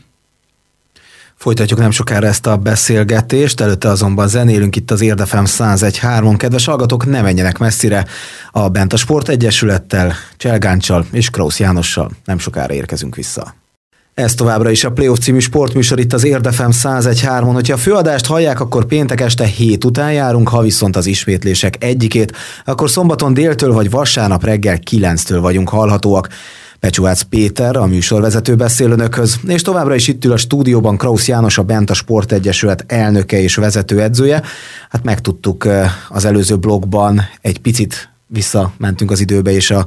Folytatjuk 1.44 1.78
nem 1.78 1.90
sokára 1.90 2.26
ezt 2.26 2.46
a 2.46 2.56
beszélgetést, 2.56 3.60
előtte 3.60 3.88
azonban 3.88 4.28
zenélünk 4.28 4.76
itt 4.76 4.90
az 4.90 5.00
Érdefem 5.00 5.44
101.3-on. 5.46 6.34
Kedves 6.36 6.64
hallgatók, 6.64 7.06
ne 7.06 7.22
menjenek 7.22 7.58
messzire 7.58 8.06
a 8.50 8.68
Bent 8.68 8.92
a 8.92 8.96
Sport 8.96 9.28
Egyesülettel, 9.28 10.14
Cselgáncsal 10.36 11.06
és 11.12 11.30
Krausz 11.30 11.58
Jánossal. 11.58 12.10
Nem 12.24 12.38
sokára 12.38 12.74
érkezünk 12.74 13.14
vissza. 13.14 13.54
Ez 14.14 14.34
továbbra 14.34 14.70
is 14.70 14.84
a 14.84 14.92
Playoff 14.92 15.18
című 15.18 15.38
sportműsor 15.38 15.98
itt 15.98 16.12
az 16.12 16.24
Érdefem 16.24 16.70
101.3-on. 16.72 17.50
Hogyha 17.52 17.74
a 17.74 17.78
főadást 17.78 18.26
hallják, 18.26 18.60
akkor 18.60 18.84
péntek 18.84 19.20
este 19.20 19.44
7 19.44 19.84
után 19.84 20.12
járunk, 20.12 20.48
ha 20.48 20.62
viszont 20.62 20.96
az 20.96 21.06
ismétlések 21.06 21.84
egyikét, 21.84 22.36
akkor 22.64 22.90
szombaton 22.90 23.34
déltől 23.34 23.72
vagy 23.72 23.90
vasárnap 23.90 24.44
reggel 24.44 24.78
9-től 24.90 25.38
vagyunk 25.40 25.68
hallhatóak. 25.68 26.28
Pecsúác 26.84 27.22
Péter, 27.22 27.76
a 27.76 27.86
műsorvezető 27.86 28.54
beszél 28.54 28.90
önökhöz, 28.90 29.38
és 29.46 29.62
továbbra 29.62 29.94
is 29.94 30.08
itt 30.08 30.24
ül 30.24 30.32
a 30.32 30.36
stúdióban 30.36 30.96
Krausz 30.96 31.28
János, 31.28 31.58
a 31.58 31.62
Bent 31.62 31.90
a 31.90 31.94
Sportegyesület 31.94 32.84
elnöke 32.86 33.40
és 33.40 33.54
vezetőedzője. 33.54 34.42
Hát 34.90 35.04
megtudtuk 35.04 35.68
az 36.08 36.24
előző 36.24 36.56
blogban 36.56 37.20
egy 37.40 37.58
picit 37.58 38.10
visszamentünk 38.26 39.10
az 39.10 39.20
időbe, 39.20 39.50
és 39.50 39.70
a 39.70 39.86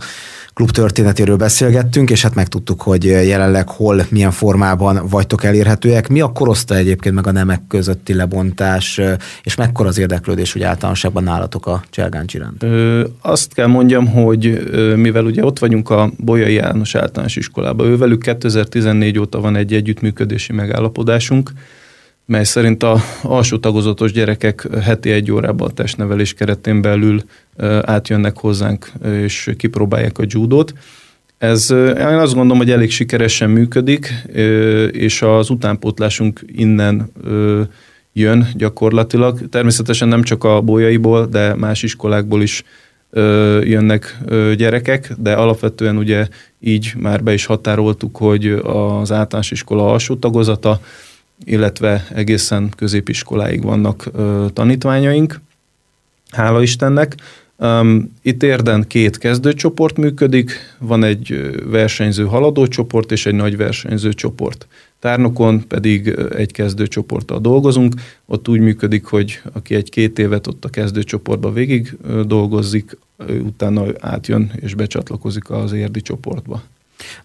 klub 0.57 0.71
történetéről 0.71 1.35
beszélgettünk, 1.35 2.09
és 2.09 2.21
hát 2.21 2.35
megtudtuk, 2.35 2.81
hogy 2.81 3.03
jelenleg 3.03 3.69
hol, 3.69 4.05
milyen 4.09 4.31
formában 4.31 5.07
vagytok 5.09 5.43
elérhetőek. 5.43 6.07
Mi 6.07 6.21
a 6.21 6.31
korosztály 6.31 6.79
egyébként, 6.79 7.15
meg 7.15 7.27
a 7.27 7.31
nemek 7.31 7.61
közötti 7.67 8.13
lebontás, 8.13 9.01
és 9.43 9.55
mekkora 9.55 9.89
az 9.89 9.97
érdeklődés, 9.97 10.53
hogy 10.53 10.63
általánosságban 10.63 11.23
nálatok 11.23 11.65
a 11.65 11.83
Cselgáncs 11.89 12.33
iránt? 12.33 12.63
Ö, 12.63 13.05
azt 13.21 13.53
kell 13.53 13.67
mondjam, 13.67 14.07
hogy 14.07 14.69
mivel 14.95 15.25
ugye 15.25 15.45
ott 15.45 15.59
vagyunk 15.59 15.89
a 15.89 16.11
Bolyai 16.17 16.53
János 16.53 16.95
általános 16.95 17.35
iskolában, 17.35 17.87
ővelük 17.87 18.21
2014 18.21 19.19
óta 19.19 19.39
van 19.39 19.55
egy 19.55 19.73
együttműködési 19.73 20.53
megállapodásunk, 20.53 21.51
mely 22.27 22.43
szerint 22.43 22.84
a 22.84 22.98
alsó 23.22 23.57
tagozatos 23.57 24.12
gyerekek 24.12 24.67
heti 24.81 25.12
egy 25.12 25.31
órában 25.31 25.67
a 25.67 25.74
testnevelés 25.74 26.34
keretén 26.34 26.81
belül 26.81 27.24
átjönnek 27.81 28.38
hozzánk 28.38 28.91
és 29.03 29.51
kipróbálják 29.57 30.17
a 30.17 30.24
judót. 30.27 30.74
Ez 31.38 31.72
én 31.72 32.17
azt 32.17 32.34
gondolom, 32.34 32.57
hogy 32.57 32.72
elég 32.72 32.91
sikeresen 32.91 33.50
működik, 33.50 34.13
és 34.91 35.22
az 35.22 35.50
utánpótlásunk 35.50 36.41
innen 36.48 37.12
jön 38.13 38.48
gyakorlatilag. 38.53 39.50
Természetesen 39.50 40.07
nem 40.07 40.24
csak 40.24 40.43
a 40.43 40.62
bolyaiból, 40.62 41.25
de 41.25 41.55
más 41.55 41.84
iskolákból 41.84 42.41
is 42.41 42.63
jönnek 43.63 44.17
gyerekek, 44.55 45.13
de 45.17 45.34
alapvetően 45.34 45.98
ugye 45.98 46.27
így 46.60 46.93
már 46.98 47.24
be 47.24 47.34
is 47.34 47.46
határoltuk, 47.46 48.17
hogy 48.17 48.48
az 48.63 49.12
általános 49.12 49.51
iskola 49.51 49.91
alsó 49.91 50.15
tagozata, 50.15 50.79
illetve 51.44 52.08
egészen 52.13 52.70
középiskoláig 52.75 53.63
vannak 53.63 54.10
tanítványaink, 54.53 55.41
hála 56.32 56.62
Istennek. 56.62 57.15
Itt 58.22 58.44
érden 58.44 58.88
két 58.88 59.17
kezdőcsoport 59.17 59.98
működik, 59.98 60.51
van 60.79 61.03
egy 61.03 61.51
versenyző 61.65 62.25
haladó 62.25 62.67
csoport 62.67 63.12
és 63.12 63.25
egy 63.25 63.34
nagy 63.34 63.58
versenyző 63.58 64.13
csoport. 64.13 64.67
Tárnokon 65.00 65.67
pedig 65.67 66.15
egy 66.36 66.51
kezdőcsoporttal 66.51 67.39
dolgozunk, 67.39 67.94
ott 68.25 68.48
úgy 68.48 68.60
működik, 68.60 69.06
hogy 69.06 69.41
aki 69.53 69.75
egy-két 69.75 70.20
évet 70.20 70.48
ott 70.48 70.65
a 70.65 70.70
kezdőcsoportba 70.70 71.51
végig 71.51 71.98
dolgozik, 72.25 72.98
utána 73.27 73.86
átjön 74.00 74.51
és 74.56 74.74
becsatlakozik 74.74 75.50
az 75.50 75.72
érdi 75.72 76.01
csoportba. 76.01 76.63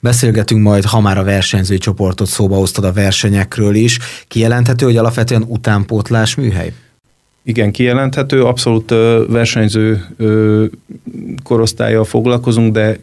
Beszélgetünk 0.00 0.62
majd, 0.62 0.84
ha 0.84 1.00
már 1.00 1.18
a 1.18 1.24
versenyzői 1.24 1.78
csoportot 1.78 2.26
szóba 2.26 2.56
hoztad 2.56 2.84
a 2.84 2.92
versenyekről 2.92 3.74
is. 3.74 3.98
Kijelenthető, 4.28 4.86
hogy 4.86 4.96
alapvetően 4.96 5.44
utánpótlás 5.46 6.34
műhely? 6.34 6.72
Igen, 7.44 7.70
kijelenthető, 7.70 8.44
abszolút 8.44 8.90
versenyző 9.28 10.06
korosztályjal 11.42 12.04
foglalkozunk, 12.04 12.72
de 12.72 12.98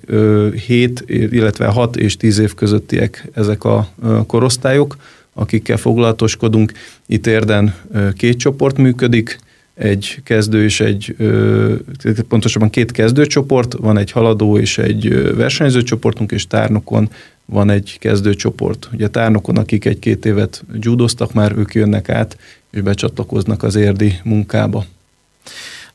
7, 0.66 1.04
illetve 1.08 1.66
6 1.66 1.96
és 1.96 2.18
10 2.18 2.40
év 2.40 2.54
közöttiek 2.54 3.28
ezek 3.34 3.64
a 3.64 3.90
korosztályok, 4.28 4.98
akikkel 5.34 5.78
foglalatoskodunk. 5.78 6.72
Itt 7.06 7.28
érden 7.28 7.76
két 8.18 8.38
csoport 8.38 8.78
működik, 8.78 9.40
egy 9.79 10.19
kezdő 10.24 10.63
és 10.63 10.79
egy, 10.79 11.15
pontosabban 12.27 12.69
két 12.69 12.91
kezdőcsoport, 12.91 13.74
van 13.74 13.98
egy 13.98 14.12
haladó 14.12 14.57
és 14.57 14.77
egy 14.77 15.33
versenyző 15.36 15.81
csoportunk, 15.83 16.31
és 16.31 16.48
tárnokon 16.48 17.09
van 17.45 17.69
egy 17.69 17.98
kezdőcsoport. 18.00 18.89
Ugye 18.93 19.07
tárnokon, 19.07 19.57
akik 19.57 19.86
egy-két 19.86 20.25
évet 20.25 20.63
judoztak 20.81 21.33
már, 21.33 21.53
ők 21.57 21.74
jönnek 21.74 22.09
át, 22.09 22.38
és 22.71 22.81
becsatlakoznak 22.81 23.63
az 23.63 23.75
érdi 23.75 24.19
munkába. 24.24 24.86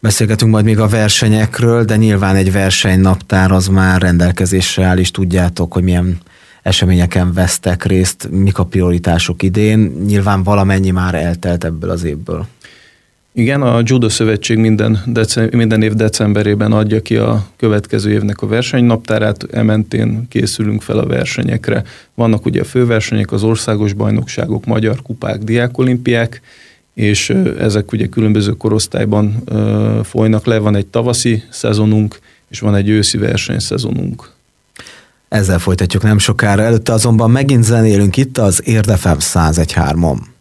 Beszélgetünk 0.01 0.51
majd 0.51 0.65
még 0.65 0.79
a 0.79 0.89
versenyekről, 0.89 1.85
de 1.85 1.97
nyilván 1.97 2.37
egy 2.37 2.53
versenynaptár 2.53 3.51
az 3.51 3.67
már 3.67 4.01
rendelkezésre 4.01 4.85
áll, 4.85 4.99
és 4.99 5.11
tudjátok, 5.11 5.73
hogy 5.73 5.83
milyen 5.83 6.19
eseményeken 6.63 7.33
vesztek 7.33 7.85
részt, 7.85 8.29
mik 8.31 8.59
a 8.59 8.65
prioritások 8.65 9.43
idén. 9.43 9.79
Nyilván 10.07 10.43
valamennyi 10.43 10.91
már 10.91 11.15
eltelt 11.15 11.65
ebből 11.65 11.91
az 11.91 12.05
évből. 12.05 12.47
Igen, 13.37 13.63
a 13.63 13.81
Judo 13.85 14.09
Szövetség 14.09 14.59
minden, 14.59 15.03
dece- 15.07 15.53
minden 15.53 15.83
év 15.83 15.93
decemberében 15.93 16.73
adja 16.73 17.03
ki 17.03 17.17
a 17.17 17.47
következő 17.57 18.11
évnek 18.11 18.43
a 18.43 18.47
versenynaptárát, 18.47 19.47
ementén 19.53 20.29
készülünk 20.29 20.83
fel 20.83 20.99
a 20.99 21.07
versenyekre. 21.07 21.83
Vannak 22.15 22.47
ugye 22.47 22.61
a 22.61 22.65
főversenyek, 22.65 23.33
az 23.33 23.43
országos 23.43 23.93
bajnokságok, 23.93 24.65
magyar 24.65 25.03
kupák, 25.03 25.39
diákolimpiák, 25.39 26.41
és 26.95 27.31
ezek 27.59 27.93
ugye 27.93 28.07
különböző 28.07 28.53
korosztályban 28.53 29.43
ö, 29.45 30.01
folynak 30.05 30.47
le. 30.47 30.59
Van 30.59 30.77
egy 30.77 30.87
tavaszi 30.87 31.43
szezonunk, 31.51 32.19
és 32.49 32.61
van 32.61 32.75
egy 32.75 32.89
őszi 32.89 33.19
versenyszezonunk. 33.19 34.31
Ezzel 35.29 35.59
folytatjuk 35.59 36.03
nem 36.03 36.19
sokára. 36.19 36.63
Előtte 36.63 36.93
azonban 36.93 37.31
megint 37.31 37.65
zenélünk 37.65 38.17
itt 38.17 38.39
az 38.39 38.61
Érdefem 38.65 39.17
101.3-on. 39.21 40.34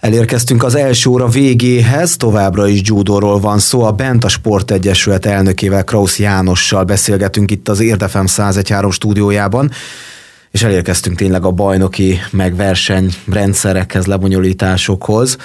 Elérkeztünk 0.00 0.62
az 0.62 0.74
első 0.74 1.10
óra 1.10 1.28
végéhez, 1.28 2.16
továbbra 2.16 2.66
is 2.66 2.80
judóról 2.84 3.40
van 3.40 3.58
szó. 3.58 3.82
A 3.82 3.92
Bent 3.92 4.24
a 4.24 4.28
Sportegyesület 4.28 5.26
elnökével, 5.26 5.84
Krausz 5.84 6.18
Jánossal 6.18 6.84
beszélgetünk 6.84 7.50
itt 7.50 7.68
az 7.68 7.80
Érdefem 7.80 8.24
101.3 8.28 8.92
stúdiójában, 8.92 9.70
és 10.50 10.62
elérkeztünk 10.62 11.16
tényleg 11.16 11.44
a 11.44 11.50
bajnoki 11.50 12.18
meg 12.30 12.56
rendszerekhez, 13.30 14.06
lebonyolításokhoz. 14.06 15.36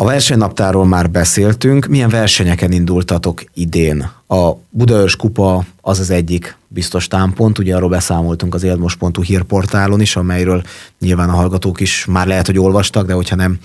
A 0.00 0.04
versenynaptáról 0.04 0.86
már 0.86 1.10
beszéltünk. 1.10 1.86
Milyen 1.86 2.08
versenyeken 2.08 2.72
indultatok 2.72 3.44
idén? 3.54 4.10
A 4.28 4.52
Budaörs 4.70 5.16
Kupa 5.16 5.64
az 5.80 5.98
az 5.98 6.10
egyik 6.10 6.56
biztos 6.68 7.08
támpont, 7.08 7.58
ugye 7.58 7.76
arról 7.76 7.88
beszámoltunk 7.88 8.54
az 8.54 8.62
élmos.hu 8.62 9.22
hírportálon 9.22 10.00
is, 10.00 10.16
amelyről 10.16 10.62
nyilván 11.00 11.28
a 11.28 11.34
hallgatók 11.34 11.80
is 11.80 12.04
már 12.04 12.26
lehet, 12.26 12.46
hogy 12.46 12.58
olvastak, 12.58 13.06
de 13.06 13.12
hogyha 13.12 13.36
nem, 13.36 13.58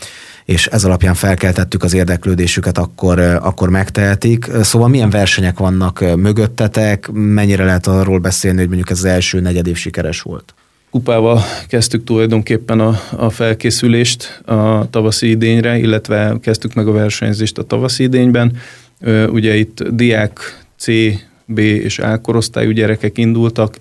és 0.45 0.67
ez 0.67 0.85
alapján 0.85 1.13
felkeltettük 1.13 1.83
az 1.83 1.93
érdeklődésüket, 1.93 2.77
akkor, 2.77 3.19
akkor 3.19 3.69
megtehetik. 3.69 4.49
Szóval 4.61 4.87
milyen 4.87 5.09
versenyek 5.09 5.57
vannak 5.57 6.15
mögöttetek, 6.15 7.09
mennyire 7.11 7.65
lehet 7.65 7.87
arról 7.87 8.19
beszélni, 8.19 8.57
hogy 8.57 8.67
mondjuk 8.67 8.89
ez 8.89 8.97
az 8.97 9.05
első 9.05 9.39
negyedév 9.39 9.75
sikeres 9.75 10.21
volt? 10.21 10.53
Kupával 10.93 11.41
kezdtük 11.67 12.03
tulajdonképpen 12.03 12.79
a, 12.79 12.99
a 13.17 13.29
felkészülést 13.29 14.41
a 14.45 14.89
tavaszi 14.89 15.29
idényre, 15.29 15.77
illetve 15.77 16.37
kezdtük 16.41 16.73
meg 16.73 16.87
a 16.87 16.91
versenyzést 16.91 17.57
a 17.57 17.63
tavaszi 17.63 18.03
idényben. 18.03 18.57
Ugye 19.27 19.55
itt 19.55 19.83
diák 19.89 20.63
C, 20.77 20.87
B 21.45 21.59
és 21.59 21.99
A 21.99 22.21
korosztályú 22.21 22.71
gyerekek 22.71 23.17
indultak, 23.17 23.77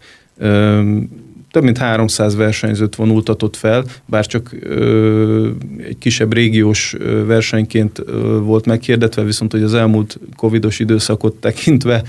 több 1.51 1.63
mint 1.63 1.79
300 1.79 2.35
versenyzőt 2.37 2.95
vonultatott 2.95 3.57
fel, 3.57 3.85
bár 4.07 4.27
csak 4.27 4.57
egy 5.89 5.99
kisebb 5.99 6.33
régiós 6.33 6.97
versenyként 7.27 8.03
volt 8.43 8.67
meghirdetve, 8.67 9.23
viszont 9.23 9.53
hogy 9.53 9.63
az 9.63 9.75
elmúlt 9.75 10.19
covidos 10.37 10.79
időszakot 10.79 11.35
tekintve 11.35 12.03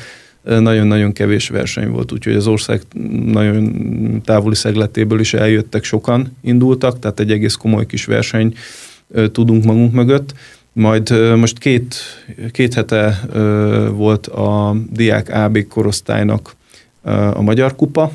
nagyon-nagyon 0.44 1.14
kevés 1.14 1.50
verseny 1.50 1.90
volt, 1.90 2.12
úgyhogy 2.12 2.36
az 2.36 2.48
ország 2.48 2.82
nagyon 3.26 4.22
távoli 4.26 4.56
szegletéből 4.56 5.20
is 5.20 5.34
eljöttek, 5.34 5.84
sokan 5.84 6.38
indultak, 6.42 7.00
tehát 7.00 7.20
egy 7.20 7.32
egész 7.32 7.54
komoly 7.54 7.86
kis 7.86 8.06
verseny 8.06 8.56
tudunk 9.32 9.64
magunk 9.64 9.94
mögött. 9.94 10.34
Majd 10.74 11.36
most 11.38 11.58
két, 11.58 11.96
két 12.52 12.74
hete 12.74 13.20
volt 13.92 14.28
a 14.28 14.76
diák 14.92 15.30
AB 15.30 15.68
korosztálynak 15.68 16.56
a 17.34 17.42
Magyar 17.42 17.76
Kupa, 17.76 18.12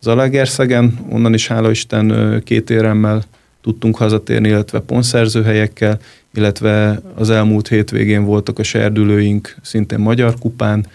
Zalaegerszegen, 0.00 0.98
onnan 1.08 1.34
is 1.34 1.48
hála 1.48 1.70
Isten 1.70 2.40
két 2.44 2.70
éremmel 2.70 3.22
tudtunk 3.60 3.96
hazatérni, 3.96 4.48
illetve 4.48 4.80
pontszerzőhelyekkel, 4.80 5.98
illetve 6.34 7.00
az 7.14 7.30
elmúlt 7.30 7.68
hétvégén 7.68 8.24
voltak 8.24 8.58
a 8.58 8.62
serdülőink 8.62 9.56
szintén 9.62 9.98
Magyar 9.98 10.34
Kupán, 10.38 10.86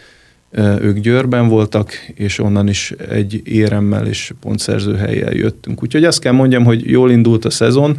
ők 0.57 0.97
Győrben 0.97 1.47
voltak, 1.47 1.91
és 2.15 2.39
onnan 2.39 2.67
is 2.67 2.91
egy 3.09 3.41
éremmel 3.43 4.07
és 4.07 4.33
pontszerző 4.39 4.95
helyjel 4.95 5.33
jöttünk. 5.33 5.83
Úgyhogy 5.83 6.03
azt 6.03 6.19
kell 6.19 6.31
mondjam, 6.31 6.63
hogy 6.63 6.89
jól 6.89 7.11
indult 7.11 7.45
a 7.45 7.49
szezon, 7.49 7.97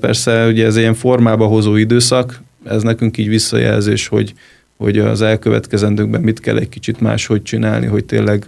persze 0.00 0.46
ugye 0.46 0.66
ez 0.66 0.76
ilyen 0.76 0.94
formába 0.94 1.46
hozó 1.46 1.76
időszak, 1.76 2.42
ez 2.64 2.82
nekünk 2.82 3.18
így 3.18 3.28
visszajelzés, 3.28 4.08
hogy, 4.08 4.34
hogy 4.76 4.98
az 4.98 5.22
elkövetkezendőkben 5.22 6.20
mit 6.20 6.40
kell 6.40 6.56
egy 6.56 6.68
kicsit 6.68 7.00
máshogy 7.00 7.42
csinálni, 7.42 7.86
hogy 7.86 8.04
tényleg 8.04 8.44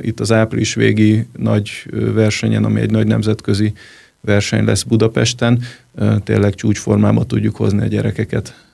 itt 0.00 0.20
az 0.20 0.32
április 0.32 0.74
végi 0.74 1.26
nagy 1.36 1.70
versenyen, 2.14 2.64
ami 2.64 2.80
egy 2.80 2.90
nagy 2.90 3.06
nemzetközi 3.06 3.72
verseny 4.20 4.64
lesz 4.64 4.82
Budapesten, 4.82 5.62
tényleg 6.24 6.54
csúcsformába 6.54 7.24
tudjuk 7.24 7.56
hozni 7.56 7.82
a 7.82 7.86
gyerekeket. 7.86 8.65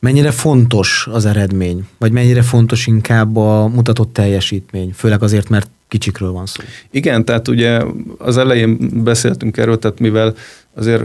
Mennyire 0.00 0.30
fontos 0.30 1.08
az 1.12 1.26
eredmény, 1.26 1.86
vagy 1.98 2.12
mennyire 2.12 2.42
fontos 2.42 2.86
inkább 2.86 3.36
a 3.36 3.66
mutatott 3.66 4.12
teljesítmény, 4.12 4.92
főleg 4.94 5.22
azért, 5.22 5.48
mert 5.48 5.68
kicsikről 5.88 6.32
van 6.32 6.46
szó. 6.46 6.62
Igen, 6.90 7.24
tehát 7.24 7.48
ugye 7.48 7.82
az 8.18 8.36
elején 8.36 8.90
beszéltünk 9.04 9.56
erről, 9.56 9.78
tehát 9.78 9.98
mivel 9.98 10.34
azért 10.74 11.02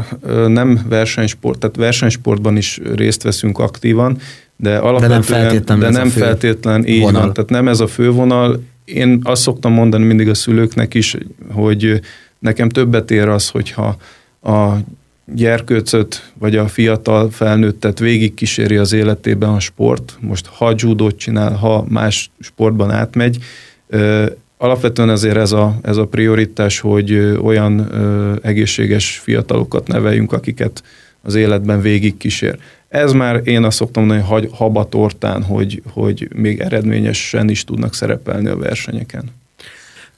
nem 0.48 0.86
versenysport, 0.90 1.60
tehát 1.60 1.76
versenysportban 1.76 2.58
is 2.58 2.80
részt 2.96 3.24
veszünk 3.24 3.60
aktívan, 3.60 4.18
de 4.56 4.78
alapvetően 4.78 5.22
de 5.22 5.28
nem 5.28 5.42
feltétlen, 5.42 5.80
de 5.80 5.90
nem 5.90 6.10
feltétlen 6.10 6.88
így 6.88 7.02
vonal. 7.02 7.22
van, 7.22 7.34
tehát 7.34 7.50
nem 7.50 7.68
ez 7.68 7.80
a 7.80 7.88
fővonal. 7.88 8.64
Én 8.86 9.20
azt 9.24 9.42
szoktam 9.42 9.74
mondani 9.74 10.06
mindig 10.06 10.30
a 10.30 10.34
szülőknek 10.34 10.94
is, 10.94 11.18
hogy 11.52 12.00
nekem 12.40 12.70
többet 12.70 13.12
ér 13.12 13.28
az, 13.28 13.50
hogyha 13.50 13.98
a 14.42 14.74
gyerkőcöt, 15.26 16.32
vagy 16.34 16.56
a 16.56 16.68
fiatal 16.68 17.30
felnőttet 17.30 18.00
végigkíséri 18.00 18.78
az 18.78 18.94
életében 18.94 19.50
a 19.50 19.60
sport. 19.60 20.18
Most 20.20 20.46
ha 20.46 20.74
judót 20.78 21.18
csinál, 21.18 21.54
ha 21.54 21.86
más 21.90 22.32
sportban 22.40 22.92
átmegy, 22.92 23.38
alapvetően 24.58 25.10
azért 25.10 25.38
ez 25.38 25.52
a, 25.52 25.80
ez 25.82 25.98
a 25.98 26.08
prioritás, 26.08 26.80
hogy 26.80 27.14
olyan 27.42 27.92
egészséges 28.42 29.20
fiatalokat 29.24 29.88
neveljünk, 29.88 30.34
akiket 30.34 30.84
az 31.22 31.36
életben 31.36 31.82
végigkísér. 31.82 32.58
Ez 32.90 33.12
már 33.12 33.42
én 33.44 33.64
azt 33.64 33.78
szoktam 33.78 34.06
mondani, 34.06 34.28
hogy 34.28 34.50
habatortán, 34.52 35.44
hogy, 35.44 35.82
hogy 35.94 36.28
még 36.36 36.60
eredményesen 36.60 37.50
is 37.50 37.64
tudnak 37.64 37.94
szerepelni 37.94 38.48
a 38.48 38.58
versenyeken. 38.58 39.24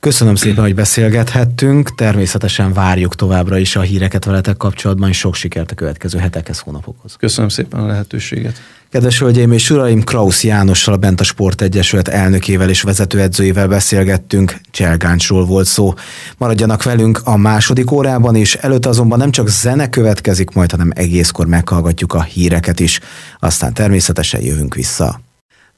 Köszönöm 0.05 0.35
szépen, 0.35 0.63
hogy 0.63 0.75
beszélgethettünk. 0.75 1.95
Természetesen 1.95 2.73
várjuk 2.73 3.15
továbbra 3.15 3.57
is 3.57 3.75
a 3.75 3.81
híreket 3.81 4.25
veletek 4.25 4.57
kapcsolatban, 4.57 5.09
és 5.09 5.17
sok 5.17 5.35
sikert 5.35 5.71
a 5.71 5.75
következő 5.75 6.19
hetekhez, 6.19 6.59
hónapokhoz. 6.59 7.15
Köszönöm 7.19 7.49
szépen 7.49 7.79
a 7.79 7.85
lehetőséget. 7.85 8.61
Kedves 8.89 9.19
hölgyeim 9.19 9.51
és 9.51 9.69
uraim, 9.69 10.03
Krausz 10.03 10.43
Jánossal, 10.43 10.93
a 10.93 10.97
Bent 10.97 11.19
a 11.19 11.23
Sport 11.23 11.61
Egyesület 11.61 12.07
elnökével 12.07 12.69
és 12.69 12.81
vezetőedzőjével 12.81 13.67
beszélgettünk, 13.67 14.55
Cselgáncsról 14.71 15.45
volt 15.45 15.67
szó. 15.67 15.93
Maradjanak 16.37 16.83
velünk 16.83 17.21
a 17.23 17.37
második 17.37 17.91
órában, 17.91 18.35
és 18.35 18.55
előtt 18.55 18.85
azonban 18.85 19.17
nem 19.17 19.31
csak 19.31 19.47
zene 19.47 19.89
következik 19.89 20.49
majd, 20.49 20.71
hanem 20.71 20.91
egészkor 20.95 21.47
meghallgatjuk 21.47 22.13
a 22.13 22.23
híreket 22.23 22.79
is. 22.79 22.99
Aztán 23.39 23.73
természetesen 23.73 24.41
jövünk 24.41 24.75
vissza. 24.75 25.24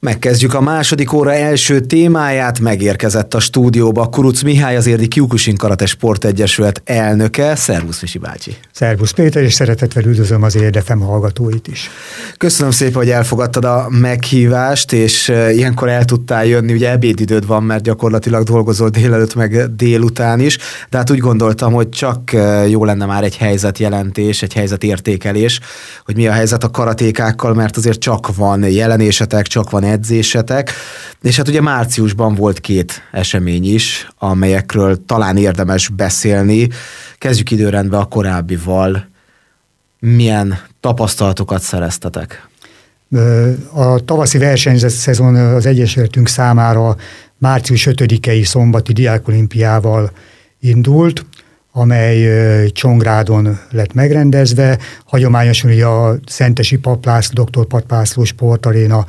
Megkezdjük 0.00 0.54
a 0.54 0.60
második 0.60 1.12
óra 1.12 1.32
első 1.32 1.80
témáját, 1.80 2.60
megérkezett 2.60 3.34
a 3.34 3.40
stúdióba 3.40 4.06
Kuruc 4.06 4.42
Mihály, 4.42 4.76
az 4.76 4.86
érdi 4.86 5.08
Kiukusin 5.08 5.56
Karate 5.56 5.86
Sport 5.86 6.24
Egyesület 6.24 6.82
elnöke. 6.84 7.54
Szervusz, 7.54 8.00
Misi 8.00 8.18
bácsi! 8.18 8.56
Szervusz 8.72 9.10
Péter, 9.10 9.42
és 9.42 9.52
szeretettel 9.54 10.04
üdvözlöm 10.04 10.42
az 10.42 10.56
érdefem 10.56 11.00
hallgatóit 11.00 11.68
is. 11.68 11.90
Köszönöm 12.36 12.70
szépen, 12.70 12.94
hogy 12.94 13.10
elfogadtad 13.10 13.64
a 13.64 13.86
meghívást, 13.90 14.92
és 14.92 15.28
ilyenkor 15.28 15.88
el 15.88 16.04
tudtál 16.04 16.46
jönni, 16.46 16.72
ugye 16.72 16.90
ebédidőd 16.90 17.46
van, 17.46 17.62
mert 17.62 17.82
gyakorlatilag 17.82 18.42
dolgozol 18.42 18.88
délelőtt, 18.88 19.34
meg 19.34 19.74
délután 19.76 20.40
is, 20.40 20.58
de 20.90 20.96
hát 20.96 21.10
úgy 21.10 21.18
gondoltam, 21.18 21.72
hogy 21.72 21.88
csak 21.88 22.36
jó 22.68 22.84
lenne 22.84 23.06
már 23.06 23.24
egy 23.24 23.36
helyzetjelentés, 23.36 24.42
egy 24.42 24.52
helyzetértékelés, 24.52 25.60
hogy 26.04 26.16
mi 26.16 26.26
a 26.26 26.32
helyzet 26.32 26.64
a 26.64 26.70
karatékákkal, 26.70 27.54
mert 27.54 27.76
azért 27.76 27.98
csak 27.98 28.36
van 28.36 28.70
jelenésetek, 28.70 29.46
csak 29.46 29.70
van 29.70 29.86
edzésetek, 29.88 30.72
és 31.22 31.36
hát 31.36 31.48
ugye 31.48 31.60
márciusban 31.60 32.34
volt 32.34 32.60
két 32.60 33.02
esemény 33.12 33.74
is, 33.74 34.08
amelyekről 34.18 35.04
talán 35.06 35.36
érdemes 35.36 35.88
beszélni. 35.88 36.68
Kezdjük 37.18 37.50
időrendben 37.50 38.00
a 38.00 38.04
korábbival. 38.04 39.08
Milyen 39.98 40.58
tapasztalatokat 40.80 41.62
szereztetek? 41.62 42.48
A 43.72 44.04
tavaszi 44.04 44.38
versenyszezon 44.38 45.34
az 45.34 45.66
Egyesületünk 45.66 46.28
számára 46.28 46.96
március 47.38 47.86
5-i 47.90 48.44
szombati 48.44 48.92
diákolimpiával 48.92 50.10
indult 50.60 51.24
amely 51.78 52.68
Csongrádon 52.68 53.58
lett 53.70 53.92
megrendezve. 53.92 54.78
Hagyományosan 55.04 55.70
ugye 55.70 55.86
a 55.86 56.18
Szentesi 56.26 56.76
Paplászló, 56.76 57.44
dr. 57.44 57.66
Paplászló 57.66 58.24
sportaréna 58.24 59.06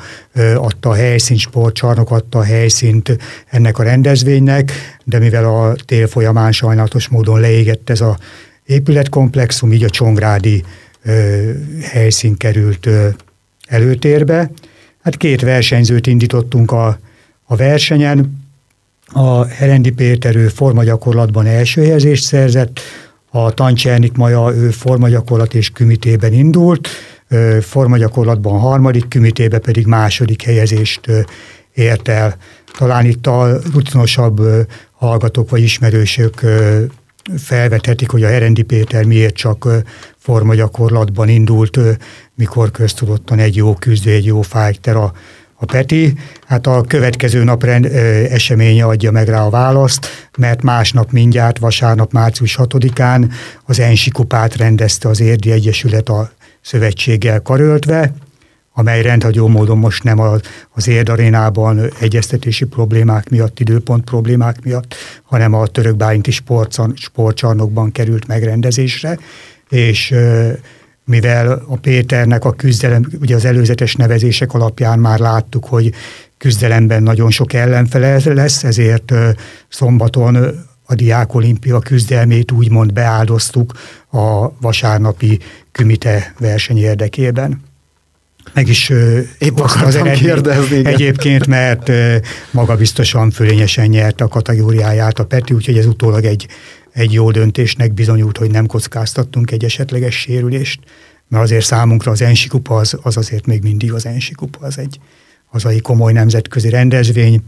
adta 0.55 0.89
a 0.89 0.93
helyszínt, 0.93 1.39
sportcsarnok 1.39 2.11
adta 2.11 2.39
a 2.39 2.43
helyszínt 2.43 3.17
ennek 3.45 3.77
a 3.77 3.83
rendezvénynek, 3.83 4.71
de 5.03 5.19
mivel 5.19 5.45
a 5.45 5.75
tél 5.85 6.07
folyamán 6.07 6.51
sajnálatos 6.51 7.07
módon 7.07 7.39
leégett 7.39 7.89
ez 7.89 8.01
a 8.01 8.17
épületkomplexum, 8.65 9.73
így 9.73 9.83
a 9.83 9.89
Csongrádi 9.89 10.63
helyszín 11.81 12.37
került 12.37 12.89
előtérbe. 13.67 14.51
Hát 15.03 15.17
két 15.17 15.41
versenyzőt 15.41 16.07
indítottunk 16.07 16.71
a, 16.71 16.99
a 17.43 17.55
versenyen, 17.55 18.38
a 19.11 19.45
Herendi 19.45 19.91
Péter 19.91 20.35
ő 20.35 20.47
formagyakorlatban 20.47 21.45
első 21.45 21.81
helyezést 21.81 22.23
szerzett, 22.23 22.79
a 23.31 23.53
Tancsernik 23.53 24.17
Maja 24.17 24.53
ő 24.55 24.69
formagyakorlat 24.69 25.53
és 25.53 25.69
kümitében 25.69 26.33
indult, 26.33 26.87
formagyakorlatban 27.61 28.59
harmadik, 28.59 29.07
kümitében 29.07 29.61
pedig 29.61 29.85
második 29.85 30.41
helyezést 30.41 31.01
ért 31.73 32.07
el. 32.07 32.37
Talán 32.77 33.05
itt 33.05 33.27
a 33.27 33.59
rutinosabb 33.73 34.41
hallgatók 34.91 35.49
vagy 35.49 35.61
ismerősök 35.61 36.41
felvethetik, 37.37 38.09
hogy 38.09 38.23
a 38.23 38.27
Herendi 38.27 38.61
Péter 38.61 39.05
miért 39.05 39.35
csak 39.35 39.67
formagyakorlatban 40.17 41.29
indult, 41.29 41.79
mikor 42.35 42.71
köztudottan 42.71 43.39
egy 43.39 43.55
jó 43.55 43.73
küzdő, 43.73 44.11
egy 44.11 44.25
jó 44.25 44.41
fighter 44.41 44.95
a 44.95 45.13
a 45.61 45.65
Peti, 45.65 46.13
hát 46.47 46.67
a 46.67 46.83
következő 46.87 47.43
nap 47.43 47.63
rend, 47.63 47.85
ö, 47.85 47.89
eseménye 48.29 48.85
adja 48.85 49.11
meg 49.11 49.27
rá 49.27 49.45
a 49.45 49.49
választ, 49.49 50.29
mert 50.37 50.61
másnap 50.61 51.11
mindjárt, 51.11 51.59
vasárnap, 51.59 52.11
március 52.11 52.55
6-án 52.59 53.31
az 53.65 53.79
Ensi 53.79 54.09
kupát 54.09 54.55
rendezte 54.55 55.09
az 55.09 55.19
Érdi 55.19 55.51
Egyesület 55.51 56.09
a 56.09 56.31
szövetséggel 56.61 57.41
karöltve, 57.41 58.13
amely 58.73 59.01
rendhagyó 59.01 59.47
módon 59.47 59.77
most 59.77 60.03
nem 60.03 60.19
az, 60.19 60.41
az 60.73 60.87
érdarénában 60.87 61.91
egyeztetési 61.99 62.65
problémák 62.65 63.29
miatt, 63.29 63.59
időpont 63.59 64.03
problémák 64.03 64.63
miatt, 64.63 64.95
hanem 65.23 65.53
a 65.53 65.67
török 65.67 65.95
bálinti 65.95 66.31
sportcsarnokban 66.95 67.91
került 67.91 68.27
megrendezésre, 68.27 69.17
és 69.69 70.13
mivel 71.09 71.63
a 71.67 71.77
Péternek 71.77 72.45
a 72.45 72.51
küzdelem, 72.51 73.07
ugye 73.21 73.35
az 73.35 73.45
előzetes 73.45 73.95
nevezések 73.95 74.53
alapján 74.53 74.99
már 74.99 75.19
láttuk, 75.19 75.65
hogy 75.65 75.93
küzdelemben 76.37 77.03
nagyon 77.03 77.29
sok 77.29 77.53
ellenfele 77.53 78.19
lesz, 78.23 78.63
ezért 78.63 79.13
szombaton 79.69 80.35
a 80.85 80.95
Diák 80.95 81.33
Olimpia 81.33 81.79
küzdelmét 81.79 82.51
úgymond 82.51 82.93
beáldoztuk 82.93 83.73
a 84.11 84.59
vasárnapi 84.61 85.39
kümite 85.71 86.33
verseny 86.39 86.77
érdekében. 86.77 87.61
Meg 88.53 88.67
is 88.67 88.91
Épp 89.37 89.59
az 89.59 89.99
kérdezni, 90.13 90.77
igen. 90.77 90.93
egyébként, 90.93 91.47
mert 91.47 91.91
magabiztosan 92.51 93.31
fölényesen 93.31 93.87
nyert 93.87 94.21
a 94.21 94.27
kategóriáját 94.27 95.19
a 95.19 95.25
Peti, 95.25 95.53
úgyhogy 95.53 95.77
ez 95.77 95.85
utólag 95.85 96.23
egy, 96.23 96.47
egy 96.91 97.13
jó 97.13 97.31
döntésnek 97.31 97.93
bizonyult, 97.93 98.37
hogy 98.37 98.51
nem 98.51 98.65
kockáztattunk 98.65 99.51
egy 99.51 99.63
esetleges 99.63 100.15
sérülést, 100.15 100.79
mert 101.27 101.43
azért 101.43 101.65
számunkra 101.65 102.11
az 102.11 102.21
Ensi 102.21 102.47
kupa 102.47 102.75
az, 102.75 102.97
az 103.01 103.17
azért 103.17 103.45
még 103.45 103.61
mindig 103.61 103.93
az 103.93 104.05
Ensi 104.05 104.33
kupa, 104.33 104.65
az 104.65 104.77
egy 104.77 104.99
hazai 105.45 105.79
komoly 105.79 106.13
nemzetközi 106.13 106.69
rendezvény, 106.69 107.41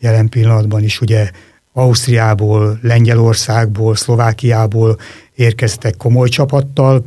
jelen 0.00 0.28
pillanatban 0.28 0.82
is 0.82 1.00
ugye 1.00 1.30
Ausztriából, 1.72 2.78
Lengyelországból, 2.82 3.96
Szlovákiából 3.96 4.98
érkeztek 5.34 5.96
komoly 5.96 6.28
csapattal, 6.28 7.04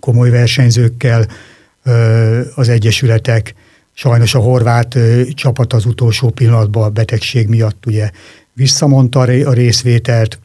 komoly 0.00 0.30
versenyzőkkel 0.30 1.26
az 2.54 2.68
egyesületek. 2.68 3.54
Sajnos 3.92 4.34
a 4.34 4.38
horvát 4.38 4.98
csapat 5.34 5.72
az 5.72 5.84
utolsó 5.84 6.30
pillanatban 6.30 6.82
a 6.82 6.88
betegség 6.88 7.48
miatt 7.48 7.86
ugye 7.86 8.10
visszamondta 8.52 9.20
a 9.20 9.52
részvételt, 9.52 10.38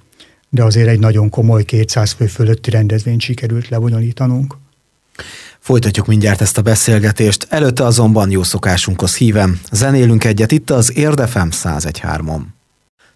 de 0.50 0.64
azért 0.64 0.88
egy 0.88 1.00
nagyon 1.00 1.30
komoly 1.30 1.64
200 1.64 2.12
fő 2.12 2.26
fölötti 2.26 2.70
rendezvényt 2.70 3.22
sikerült 3.22 3.70
lebonyolítanunk. 3.70 4.58
Folytatjuk 5.60 6.06
mindjárt 6.08 6.42
ezt 6.42 6.58
a 6.58 6.62
beszélgetést, 6.62 7.48
előtte 7.50 7.86
azonban 7.86 8.32
jó 8.32 8.44
szokásunkhoz 8.44 9.16
hívem. 9.16 9.60
Zenélünk 9.72 10.24
egyet 10.24 10.52
itt 10.52 10.70
az 10.70 10.98
Érdefem 10.98 11.50
101.3-on. 11.52 12.42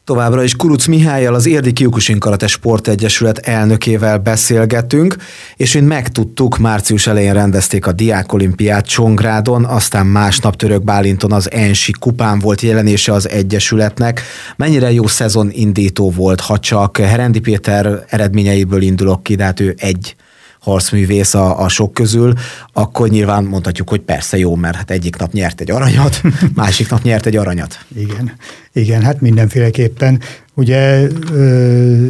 Továbbra 0.05 0.43
is 0.43 0.55
Kuruc 0.55 0.85
Mihályjal, 0.85 1.33
az 1.33 1.45
Érdi 1.45 1.73
Kiukusin 1.73 2.19
Karate 2.19 2.47
Sportegyesület 2.47 3.37
elnökével 3.37 4.17
beszélgetünk, 4.17 5.15
és 5.55 5.73
mint 5.73 5.87
megtudtuk, 5.87 6.57
március 6.57 7.07
elején 7.07 7.33
rendezték 7.33 7.87
a 7.87 7.91
Diák 7.91 8.33
Olimpiát 8.33 8.85
Csongrádon, 8.85 9.65
aztán 9.65 10.05
másnap 10.05 10.55
Török 10.55 10.83
Bálinton 10.83 11.31
az 11.31 11.51
Ensi 11.51 11.91
kupán 11.99 12.39
volt 12.39 12.61
jelenése 12.61 13.13
az 13.13 13.29
Egyesületnek. 13.29 14.21
Mennyire 14.55 14.91
jó 14.91 15.07
szezon 15.07 15.49
indító 15.51 16.11
volt, 16.11 16.39
ha 16.39 16.59
csak 16.59 16.97
Herendi 16.97 17.39
Péter 17.39 18.05
eredményeiből 18.07 18.81
indulok 18.81 19.23
ki, 19.23 19.35
de 19.35 19.43
hát 19.43 19.59
ő 19.59 19.75
egy 19.77 20.15
harcművész 20.63 21.33
a, 21.33 21.63
a 21.63 21.67
sok 21.67 21.93
közül, 21.93 22.33
akkor 22.73 23.09
nyilván 23.09 23.43
mondhatjuk, 23.43 23.89
hogy 23.89 24.01
persze 24.01 24.37
jó, 24.37 24.55
mert 24.55 24.75
hát 24.75 24.91
egyik 24.91 25.17
nap 25.17 25.31
nyert 25.31 25.61
egy 25.61 25.71
aranyat, 25.71 26.21
másik 26.55 26.89
nap 26.89 27.01
nyert 27.01 27.25
egy 27.25 27.35
aranyat. 27.35 27.85
Igen, 27.95 28.33
igen, 28.73 29.01
hát 29.01 29.21
mindenféleképpen. 29.21 30.19
Ugye 30.53 31.07
ö, 31.31 32.07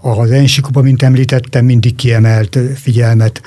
az 0.00 0.30
Ensikuba, 0.30 0.82
mint 0.82 1.02
említettem, 1.02 1.64
mindig 1.64 1.94
kiemelt 1.94 2.58
figyelmet 2.74 3.40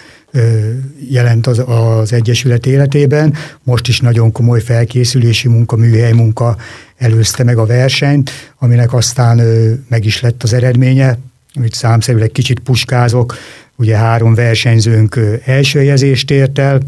jelent 1.10 1.48
az, 1.48 1.64
az 1.66 2.14
Egyesület 2.14 2.66
életében. 2.66 3.34
Most 3.64 3.88
is 3.88 4.00
nagyon 4.00 4.32
komoly 4.32 4.62
felkészülési 4.62 5.48
munka, 5.48 5.76
műhely 5.76 6.12
munka 6.12 6.58
előzte 6.98 7.44
meg 7.44 7.58
a 7.58 7.66
versenyt, 7.66 8.32
aminek 8.60 8.94
aztán 8.94 9.42
meg 9.90 10.06
is 10.06 10.22
lett 10.22 10.44
az 10.44 10.54
eredménye, 10.54 11.18
amit 11.54 11.74
számszerűleg 11.74 12.32
kicsit 12.32 12.60
puskázok, 12.60 13.36
Ugye 13.76 13.98
három 13.98 14.34
versenyzőnk 14.34 15.20
első 15.46 15.80
helyezést 15.80 16.32
ért 16.32 16.60
el, 16.60 16.82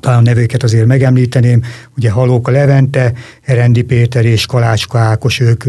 talán 0.00 0.22
nevőket 0.22 0.62
azért 0.62 0.86
megemlíteném, 0.86 1.62
ugye 1.96 2.10
Halóka 2.10 2.50
Levente, 2.50 3.12
Erendi 3.42 3.82
Péter 3.82 4.24
és 4.24 4.46
Kalácska 4.46 4.98
Ákos, 4.98 5.40
ők, 5.40 5.64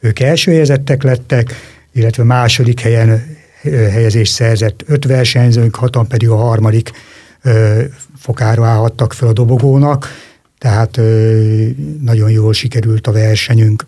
ők 0.00 0.20
első 0.20 0.50
helyezettek 0.50 1.02
lettek, 1.02 1.54
illetve 1.92 2.22
második 2.22 2.80
helyen 2.80 3.36
helyezést 3.90 4.32
szerzett 4.32 4.84
öt 4.86 5.04
versenyzőnk, 5.04 5.74
hatan 5.74 6.06
pedig 6.06 6.28
a 6.28 6.36
harmadik 6.36 6.90
fokára 8.18 8.66
állhattak 8.66 9.12
fel 9.12 9.28
a 9.28 9.32
dobogónak, 9.32 10.06
tehát 10.58 11.00
nagyon 12.02 12.30
jól 12.30 12.52
sikerült 12.52 13.06
a 13.06 13.12
versenyünk. 13.12 13.86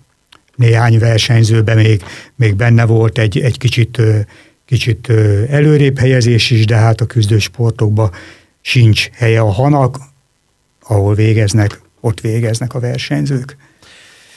Néhány 0.57 0.99
versenyzőben 0.99 1.77
még, 1.77 2.03
még 2.35 2.55
benne 2.55 2.85
volt 2.85 3.19
egy, 3.19 3.39
egy 3.39 3.59
kicsit 3.59 4.03
kicsit 4.71 5.09
előrébb 5.49 5.99
helyezés 5.99 6.51
is, 6.51 6.67
de 6.67 6.77
hát 6.77 7.01
a 7.01 7.07
küzdősportokban 7.07 8.11
sincs 8.61 9.09
helye 9.13 9.41
a 9.41 9.51
hanak, 9.51 9.99
ahol 10.83 11.15
végeznek, 11.15 11.81
ott 12.01 12.21
végeznek 12.21 12.75
a 12.75 12.81
versenyzők. 12.81 13.57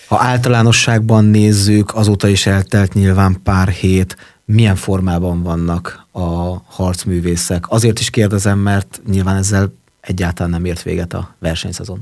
Ha 0.07 0.19
általánosságban 0.19 1.25
nézzük, 1.25 1.95
azóta 1.95 2.27
is 2.27 2.45
eltelt 2.45 2.93
nyilván 2.93 3.39
pár 3.43 3.67
hét, 3.67 4.17
milyen 4.45 4.75
formában 4.75 5.43
vannak 5.43 6.07
a 6.11 6.61
harcművészek? 6.65 7.63
Azért 7.67 7.99
is 7.99 8.09
kérdezem, 8.09 8.59
mert 8.59 9.01
nyilván 9.09 9.37
ezzel 9.37 9.73
egyáltalán 10.01 10.51
nem 10.51 10.65
ért 10.65 10.83
véget 10.83 11.13
a 11.13 11.35
versenyszezon. 11.39 11.99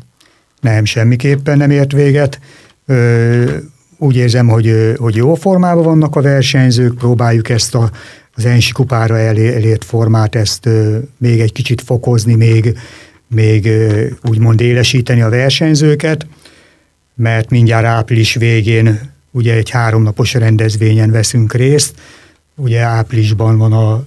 Nem, 0.62 0.86
semmiképpen 0.86 1.58
nem 1.58 1.72
ért 1.72 1.92
véget. 1.92 2.40
Ö, 2.86 3.58
úgy 3.98 4.16
érzem, 4.16 4.48
hogy, 4.48 4.94
hogy 4.98 5.16
jó 5.16 5.36
formában 5.36 5.84
vannak 5.84 6.16
a 6.16 6.22
versenyzők, 6.22 6.96
próbáljuk 6.96 7.50
ezt 7.50 7.76
a 7.76 7.90
az 8.36 8.46
Ensi 8.46 8.72
kupára 8.72 9.18
elért 9.18 9.86
formát, 9.86 10.36
ezt 10.36 10.70
még 11.18 11.40
egy 11.40 11.52
kicsit 11.52 11.82
fokozni, 11.82 12.36
még, 12.36 12.78
még 13.28 13.70
úgymond 14.30 14.62
élesíteni 14.62 15.22
a 15.22 15.30
versenyzőket, 15.30 16.26
mert 17.16 17.50
mindjárt 17.50 17.86
április 17.86 18.36
végén 18.36 19.00
ugye 19.32 19.54
egy 19.54 19.70
háromnapos 19.70 20.34
rendezvényen 20.34 21.12
veszünk 21.12 21.54
részt, 21.54 21.94
ugye 22.56 22.80
áprilisban 22.80 23.58
van 23.58 23.74
a, 23.74 24.04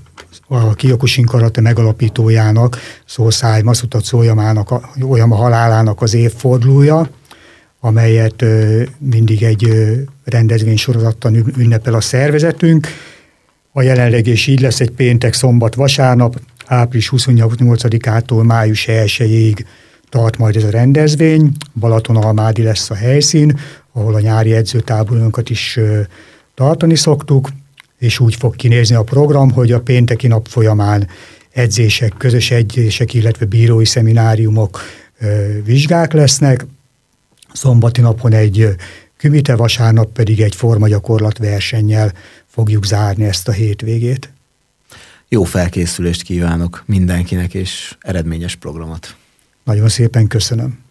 a 0.48 0.74
Kiokusin 0.74 1.24
karate 1.24 1.60
megalapítójának, 1.60 2.78
Szószáj 3.06 3.62
Masuta 3.62 4.00
Szójamának, 4.00 4.70
a, 4.70 4.90
a 5.00 5.34
halálának 5.34 6.02
az 6.02 6.14
évfordulója, 6.14 7.08
amelyet 7.80 8.44
mindig 8.98 9.42
egy 9.42 9.68
rendezvénysorozattal 10.24 11.34
ünnepel 11.56 11.94
a 11.94 12.00
szervezetünk, 12.00 12.88
a 13.76 13.82
jelenleg 13.82 14.26
is 14.26 14.46
így 14.46 14.60
lesz 14.60 14.80
egy 14.80 14.90
péntek, 14.90 15.32
szombat, 15.32 15.74
vasárnap, 15.74 16.40
április 16.66 17.12
28-ától 17.16 18.44
május 18.44 18.84
1-ig 18.88 19.64
tart 20.08 20.36
majd 20.36 20.56
ez 20.56 20.64
a 20.64 20.70
rendezvény. 20.70 21.50
Balatonalmádi 21.74 22.62
lesz 22.62 22.90
a 22.90 22.94
helyszín, 22.94 23.58
ahol 23.92 24.14
a 24.14 24.20
nyári 24.20 24.52
edzőtáborunkat 24.52 25.50
is 25.50 25.78
tartani 26.54 26.94
szoktuk, 26.94 27.48
és 27.98 28.20
úgy 28.20 28.34
fog 28.34 28.56
kinézni 28.56 28.94
a 28.94 29.02
program, 29.02 29.50
hogy 29.50 29.72
a 29.72 29.80
pénteki 29.80 30.26
nap 30.26 30.46
folyamán 30.48 31.08
edzések, 31.52 32.12
közös 32.18 32.50
edzések, 32.50 33.14
illetve 33.14 33.46
bírói 33.46 33.84
szemináriumok, 33.84 34.80
vizsgák 35.64 36.12
lesznek. 36.12 36.66
Szombati 37.52 38.00
napon 38.00 38.32
egy 38.32 38.68
kümite, 39.24 39.56
vasárnap 39.56 40.12
pedig 40.12 40.40
egy 40.40 40.54
formagyakorlat 40.54 41.38
versennyel 41.38 42.12
fogjuk 42.46 42.84
zárni 42.84 43.24
ezt 43.24 43.48
a 43.48 43.52
hétvégét. 43.52 44.32
Jó 45.28 45.44
felkészülést 45.44 46.22
kívánok 46.22 46.82
mindenkinek, 46.86 47.54
és 47.54 47.96
eredményes 48.00 48.54
programot. 48.54 49.16
Nagyon 49.64 49.88
szépen 49.88 50.26
köszönöm. 50.26 50.83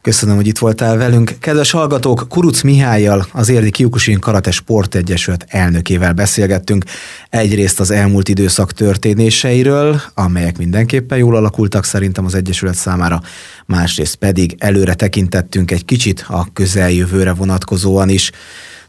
Köszönöm, 0.00 0.36
hogy 0.36 0.46
itt 0.46 0.58
voltál 0.58 0.96
velünk. 0.96 1.34
Kedves 1.40 1.70
hallgatók, 1.70 2.26
Kuruc 2.28 2.62
Mihályjal, 2.62 3.26
az 3.32 3.48
Érdi 3.48 3.70
Kiukusin 3.70 4.18
Karate 4.18 4.50
Sportegyesület 4.50 5.44
elnökével 5.48 6.12
beszélgettünk. 6.12 6.84
Egyrészt 7.30 7.80
az 7.80 7.90
elmúlt 7.90 8.28
időszak 8.28 8.72
történéseiről, 8.72 10.00
amelyek 10.14 10.58
mindenképpen 10.58 11.18
jól 11.18 11.36
alakultak 11.36 11.84
szerintem 11.84 12.24
az 12.24 12.34
Egyesület 12.34 12.74
számára, 12.74 13.20
másrészt 13.66 14.14
pedig 14.14 14.54
előre 14.58 14.94
tekintettünk 14.94 15.70
egy 15.70 15.84
kicsit 15.84 16.24
a 16.28 16.46
közeljövőre 16.52 17.32
vonatkozóan 17.32 18.08
is. 18.08 18.30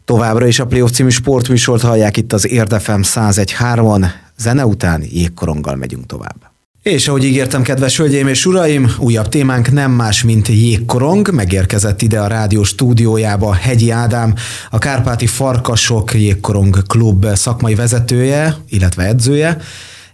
Továbbra 0.04 0.46
is 0.46 0.58
a 0.58 0.66
Playoff 0.66 0.90
című 0.90 1.08
sportműsort 1.08 1.82
hallják 1.82 2.16
itt 2.16 2.32
az 2.32 2.48
Érdefem 2.48 3.00
101.3-on, 3.04 4.06
zene 4.38 4.66
után 4.66 5.02
jégkoronggal 5.10 5.76
megyünk 5.76 6.06
tovább. 6.06 6.55
És 6.86 7.08
ahogy 7.08 7.24
ígértem, 7.24 7.62
kedves 7.62 7.96
hölgyeim 7.96 8.26
és 8.26 8.46
uraim, 8.46 8.94
újabb 8.98 9.28
témánk 9.28 9.72
nem 9.72 9.90
más, 9.90 10.22
mint 10.22 10.48
jégkorong. 10.48 11.30
Megérkezett 11.30 12.02
ide 12.02 12.20
a 12.20 12.26
rádió 12.26 12.62
stúdiójába 12.62 13.54
Hegyi 13.54 13.90
Ádám, 13.90 14.34
a 14.70 14.78
Kárpáti 14.78 15.26
Farkasok 15.26 16.14
Jégkorong 16.14 16.82
Klub 16.86 17.26
szakmai 17.34 17.74
vezetője, 17.74 18.56
illetve 18.68 19.04
edzője, 19.04 19.60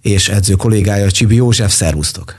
és 0.00 0.28
edző 0.28 0.54
kollégája 0.54 1.10
Csibi 1.10 1.34
József, 1.34 1.72
szervusztok! 1.72 2.34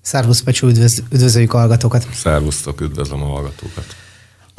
Szervusz 0.00 0.40
Pecsú, 0.40 0.66
üdvöz, 0.66 1.02
üdvözöljük 1.12 1.54
a 1.54 1.58
hallgatókat! 1.58 2.06
Szervusztok, 2.14 2.80
üdvözlöm 2.80 3.22
a 3.22 3.26
hallgatókat! 3.26 4.07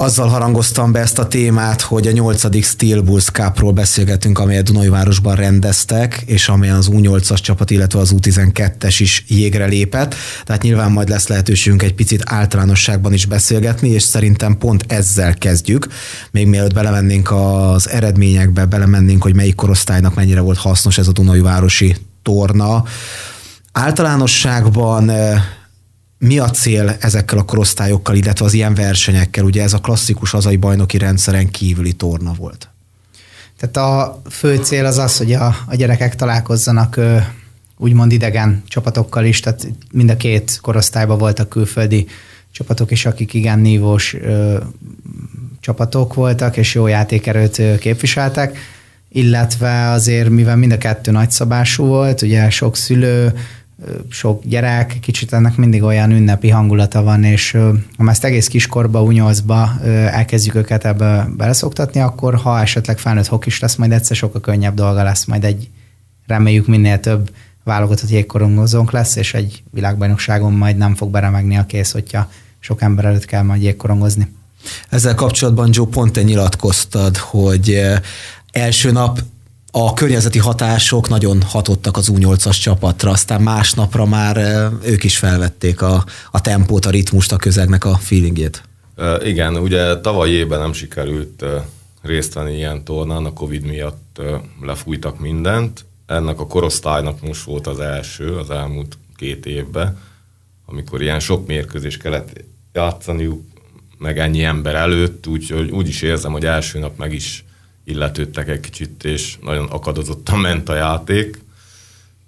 Azzal 0.00 0.28
harangoztam 0.28 0.92
be 0.92 1.00
ezt 1.00 1.18
a 1.18 1.26
témát, 1.26 1.80
hogy 1.80 2.06
a 2.06 2.10
8. 2.10 2.64
Steel 2.64 3.00
Bulls 3.00 3.24
Cupról 3.24 3.72
beszélgetünk, 3.72 4.38
amelyet 4.38 4.64
Dunajvárosban 4.64 5.36
rendeztek, 5.36 6.22
és 6.26 6.48
amelyen 6.48 6.76
az 6.76 6.88
U8-as 6.92 7.40
csapat, 7.40 7.70
illetve 7.70 7.98
az 7.98 8.14
U12-es 8.16 8.94
is 8.98 9.24
jégre 9.28 9.66
lépett. 9.66 10.14
Tehát 10.44 10.62
nyilván 10.62 10.92
majd 10.92 11.08
lesz 11.08 11.28
lehetőségünk 11.28 11.82
egy 11.82 11.94
picit 11.94 12.22
általánosságban 12.24 13.12
is 13.12 13.26
beszélgetni, 13.26 13.88
és 13.88 14.02
szerintem 14.02 14.58
pont 14.58 14.84
ezzel 14.88 15.34
kezdjük. 15.34 15.86
Még 16.30 16.46
mielőtt 16.46 16.74
belemennénk 16.74 17.30
az 17.30 17.88
eredményekbe, 17.88 18.64
belemennénk, 18.64 19.22
hogy 19.22 19.34
melyik 19.34 19.54
korosztálynak 19.54 20.14
mennyire 20.14 20.40
volt 20.40 20.58
hasznos 20.58 20.98
ez 20.98 21.08
a 21.08 21.12
Dunajvárosi 21.12 21.96
torna. 22.22 22.84
Általánosságban 23.72 25.10
eh, 25.10 25.42
mi 26.20 26.38
a 26.38 26.50
cél 26.50 26.96
ezekkel 27.00 27.38
a 27.38 27.42
korosztályokkal, 27.42 28.14
illetve 28.14 28.44
az 28.44 28.52
ilyen 28.52 28.74
versenyekkel? 28.74 29.44
Ugye 29.44 29.62
ez 29.62 29.72
a 29.72 29.78
klasszikus 29.78 30.30
hazai 30.30 30.56
bajnoki 30.56 30.98
rendszeren 30.98 31.50
kívüli 31.50 31.92
torna 31.92 32.32
volt. 32.32 32.68
Tehát 33.58 33.76
a 33.76 34.22
fő 34.30 34.56
cél 34.56 34.84
az 34.84 34.98
az, 34.98 35.16
hogy 35.16 35.32
a, 35.32 35.56
a 35.66 35.74
gyerekek 35.74 36.14
találkozzanak 36.14 37.00
úgymond 37.76 38.12
idegen 38.12 38.62
csapatokkal 38.68 39.24
is, 39.24 39.40
tehát 39.40 39.66
mind 39.92 40.10
a 40.10 40.16
két 40.16 40.58
korosztályban 40.62 41.18
voltak 41.18 41.48
külföldi 41.48 42.06
csapatok 42.52 42.90
is, 42.90 43.06
akik 43.06 43.34
igen 43.34 43.58
nívós 43.58 44.14
ö, 44.14 44.58
csapatok 45.60 46.14
voltak, 46.14 46.56
és 46.56 46.74
jó 46.74 46.86
játékerőt 46.86 47.78
képviseltek, 47.78 48.58
illetve 49.08 49.90
azért, 49.90 50.28
mivel 50.28 50.56
mind 50.56 50.72
a 50.72 50.78
kettő 50.78 51.10
nagyszabású 51.10 51.84
volt, 51.84 52.22
ugye 52.22 52.50
sok 52.50 52.76
szülő, 52.76 53.32
sok 54.10 54.42
gyerek, 54.44 54.98
kicsit 55.00 55.32
ennek 55.32 55.56
mindig 55.56 55.82
olyan 55.82 56.10
ünnepi 56.10 56.48
hangulata 56.48 57.02
van, 57.02 57.24
és 57.24 57.56
ha 57.98 58.10
ezt 58.10 58.24
egész 58.24 58.46
kiskorba, 58.46 59.02
unyolcba 59.02 59.70
elkezdjük 60.10 60.54
őket 60.54 60.84
ebbe 60.84 61.28
beleszoktatni, 61.36 62.00
akkor 62.00 62.34
ha 62.34 62.60
esetleg 62.60 62.98
felnőtt 62.98 63.26
hokis 63.26 63.60
lesz, 63.60 63.76
majd 63.76 63.92
egyszer 63.92 64.16
sokkal 64.16 64.40
könnyebb 64.40 64.74
dolga 64.74 65.02
lesz, 65.02 65.24
majd 65.24 65.44
egy 65.44 65.68
reméljük 66.26 66.66
minél 66.66 67.00
több 67.00 67.30
válogatott 67.64 68.10
jégkorongozónk 68.10 68.90
lesz, 68.90 69.16
és 69.16 69.34
egy 69.34 69.62
világbajnokságon 69.70 70.52
majd 70.52 70.76
nem 70.76 70.94
fog 70.94 71.10
beremegni 71.10 71.56
a 71.56 71.66
kész, 71.66 71.92
hogyha 71.92 72.30
sok 72.58 72.82
ember 72.82 73.04
előtt 73.04 73.24
kell 73.24 73.42
majd 73.42 73.62
jégkorongozni. 73.62 74.32
Ezzel 74.88 75.14
kapcsolatban, 75.14 75.70
Joe, 75.72 75.86
pont 75.86 76.12
te 76.12 76.22
nyilatkoztad, 76.22 77.16
hogy 77.16 77.80
első 78.52 78.90
nap 78.90 79.20
a 79.70 79.94
környezeti 79.94 80.38
hatások 80.38 81.08
nagyon 81.08 81.42
hatottak 81.42 81.96
az 81.96 82.10
U8-as 82.12 82.60
csapatra, 82.60 83.10
aztán 83.10 83.42
másnapra 83.42 84.06
már 84.06 84.36
ők 84.84 85.04
is 85.04 85.18
felvették 85.18 85.82
a, 85.82 86.04
a 86.30 86.40
tempót, 86.40 86.86
a 86.86 86.90
ritmust, 86.90 87.32
a 87.32 87.36
közegnek 87.36 87.84
a 87.84 87.96
feelingét. 87.96 88.62
Igen, 89.24 89.56
ugye 89.56 90.00
tavaly 90.00 90.30
évben 90.30 90.58
nem 90.58 90.72
sikerült 90.72 91.44
részt 92.02 92.32
venni 92.32 92.56
ilyen 92.56 92.84
tornán, 92.84 93.24
a 93.24 93.32
Covid 93.32 93.62
miatt 93.62 94.20
lefújtak 94.62 95.20
mindent. 95.20 95.84
Ennek 96.06 96.40
a 96.40 96.46
korosztálynak 96.46 97.20
most 97.20 97.44
volt 97.44 97.66
az 97.66 97.80
első, 97.80 98.36
az 98.36 98.50
elmúlt 98.50 98.98
két 99.16 99.46
évben, 99.46 99.98
amikor 100.66 101.02
ilyen 101.02 101.20
sok 101.20 101.46
mérkőzés 101.46 101.96
kellett 101.96 102.44
játszaniuk, 102.72 103.42
meg 103.98 104.18
ennyi 104.18 104.44
ember 104.44 104.74
előtt, 104.74 105.26
úgyhogy 105.26 105.70
úgy 105.70 105.88
is 105.88 106.02
érzem, 106.02 106.32
hogy 106.32 106.44
első 106.44 106.78
nap 106.78 106.98
meg 106.98 107.12
is 107.12 107.44
illetődtek 107.84 108.48
egy 108.48 108.60
kicsit, 108.60 109.04
és 109.04 109.38
nagyon 109.42 109.66
akadozottan 109.66 110.38
ment 110.38 110.68
a 110.68 110.74
játék, 110.74 111.42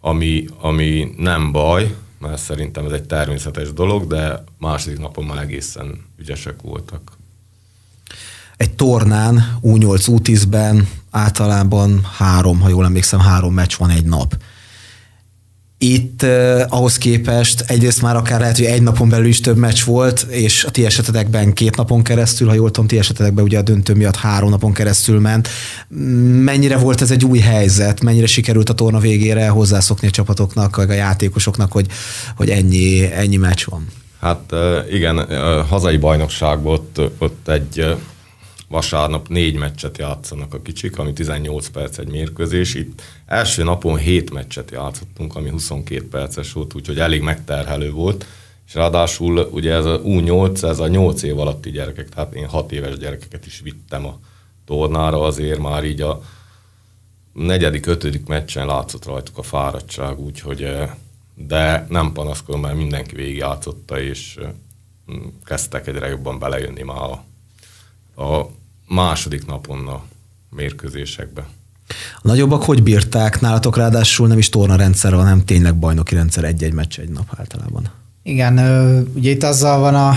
ami, 0.00 0.46
ami 0.60 1.14
nem 1.16 1.52
baj, 1.52 1.94
mert 2.18 2.38
szerintem 2.38 2.84
ez 2.84 2.92
egy 2.92 3.06
természetes 3.06 3.72
dolog, 3.72 4.06
de 4.06 4.44
második 4.58 4.98
napon 4.98 5.24
már 5.24 5.42
egészen 5.42 6.04
ügyesek 6.18 6.62
voltak. 6.62 7.12
Egy 8.56 8.74
tornán, 8.74 9.58
U8, 9.62 10.06
U10-ben 10.06 10.88
általában 11.10 12.04
három, 12.16 12.60
ha 12.60 12.68
jól 12.68 12.84
emlékszem, 12.84 13.20
három 13.20 13.54
meccs 13.54 13.76
van 13.78 13.90
egy 13.90 14.04
nap. 14.04 14.36
Itt 15.84 16.22
eh, 16.22 16.64
ahhoz 16.68 16.98
képest 16.98 17.60
egyrészt 17.66 18.02
már 18.02 18.16
akár 18.16 18.40
lehet, 18.40 18.56
hogy 18.56 18.66
egy 18.66 18.82
napon 18.82 19.08
belül 19.08 19.26
is 19.26 19.40
több 19.40 19.56
meccs 19.56 19.84
volt, 19.84 20.26
és 20.28 20.64
a 20.64 20.70
ti 20.70 20.84
esetetekben 20.84 21.52
két 21.52 21.76
napon 21.76 22.02
keresztül, 22.02 22.48
ha 22.48 22.54
jól 22.54 22.70
tudom, 22.70 22.86
ti 22.86 22.98
esetetekben 22.98 23.44
ugye 23.44 23.58
a 23.58 23.62
döntő 23.62 23.94
miatt 23.94 24.16
három 24.16 24.50
napon 24.50 24.72
keresztül 24.72 25.20
ment. 25.20 25.48
Mennyire 26.44 26.76
volt 26.76 27.00
ez 27.00 27.10
egy 27.10 27.24
új 27.24 27.38
helyzet? 27.38 28.00
Mennyire 28.02 28.26
sikerült 28.26 28.68
a 28.68 28.74
torna 28.74 28.98
végére 28.98 29.48
hozzászokni 29.48 30.08
a 30.08 30.10
csapatoknak, 30.10 30.76
a 30.76 30.92
játékosoknak, 30.92 31.72
hogy, 31.72 31.86
hogy 32.36 32.50
ennyi, 32.50 33.12
ennyi 33.12 33.36
meccs 33.36 33.64
van? 33.64 33.86
Hát 34.20 34.52
igen, 34.90 35.26
hazai 35.68 35.96
bajnokságban 35.96 36.72
ott, 36.72 37.00
ott 37.18 37.48
egy 37.48 37.96
vasárnap 38.72 39.28
négy 39.28 39.56
meccset 39.56 39.98
játszanak 39.98 40.54
a 40.54 40.62
kicsik, 40.62 40.98
ami 40.98 41.12
18 41.12 41.68
perc 41.68 41.98
egy 41.98 42.08
mérkőzés. 42.08 42.74
Itt 42.74 43.02
első 43.26 43.62
napon 43.62 43.96
7 43.96 44.32
meccset 44.32 44.70
játszottunk, 44.70 45.36
ami 45.36 45.50
22 45.50 46.08
perces 46.08 46.52
volt, 46.52 46.74
úgyhogy 46.74 46.98
elég 46.98 47.20
megterhelő 47.20 47.90
volt. 47.90 48.26
És 48.66 48.74
ráadásul 48.74 49.38
ugye 49.38 49.72
ez 49.72 49.84
a 49.84 50.00
U8, 50.00 50.62
ez 50.62 50.78
a 50.78 50.86
8 50.88 51.22
év 51.22 51.38
alatti 51.38 51.70
gyerekek, 51.70 52.08
tehát 52.08 52.34
én 52.34 52.46
6 52.48 52.72
éves 52.72 52.96
gyerekeket 52.96 53.46
is 53.46 53.60
vittem 53.60 54.06
a 54.06 54.18
tornára, 54.66 55.22
azért 55.22 55.58
már 55.58 55.84
így 55.84 56.00
a 56.00 56.22
negyedik, 57.32 57.86
ötödik 57.86 58.26
meccsen 58.26 58.66
látszott 58.66 59.04
rajtuk 59.04 59.38
a 59.38 59.42
fáradtság, 59.42 60.20
úgyhogy 60.20 60.74
de 61.34 61.86
nem 61.88 62.12
panaszkodom, 62.12 62.60
mert 62.60 62.76
mindenki 62.76 63.14
végigjátszotta, 63.14 64.00
és 64.00 64.38
kezdtek 65.44 65.86
egyre 65.86 66.08
jobban 66.08 66.38
belejönni 66.38 66.82
már 66.82 67.10
a, 68.14 68.22
a 68.22 68.50
második 68.92 69.46
napon 69.46 69.88
a 69.88 70.02
mérkőzésekbe. 70.48 71.46
A 72.16 72.28
nagyobbak 72.28 72.62
hogy 72.62 72.82
bírták? 72.82 73.40
Nálatok 73.40 73.76
ráadásul 73.76 74.26
nem 74.28 74.38
is 74.38 74.48
torna 74.48 74.76
rendszer, 74.76 75.12
hanem 75.12 75.44
tényleg 75.44 75.76
bajnoki 75.76 76.14
rendszer 76.14 76.44
egy-egy 76.44 76.72
meccs 76.72 76.98
egy 76.98 77.08
nap 77.08 77.34
általában. 77.36 77.90
Igen, 78.22 78.58
ugye 79.14 79.30
itt 79.30 79.42
azzal 79.42 79.80
van 79.80 79.94
a, 79.94 80.08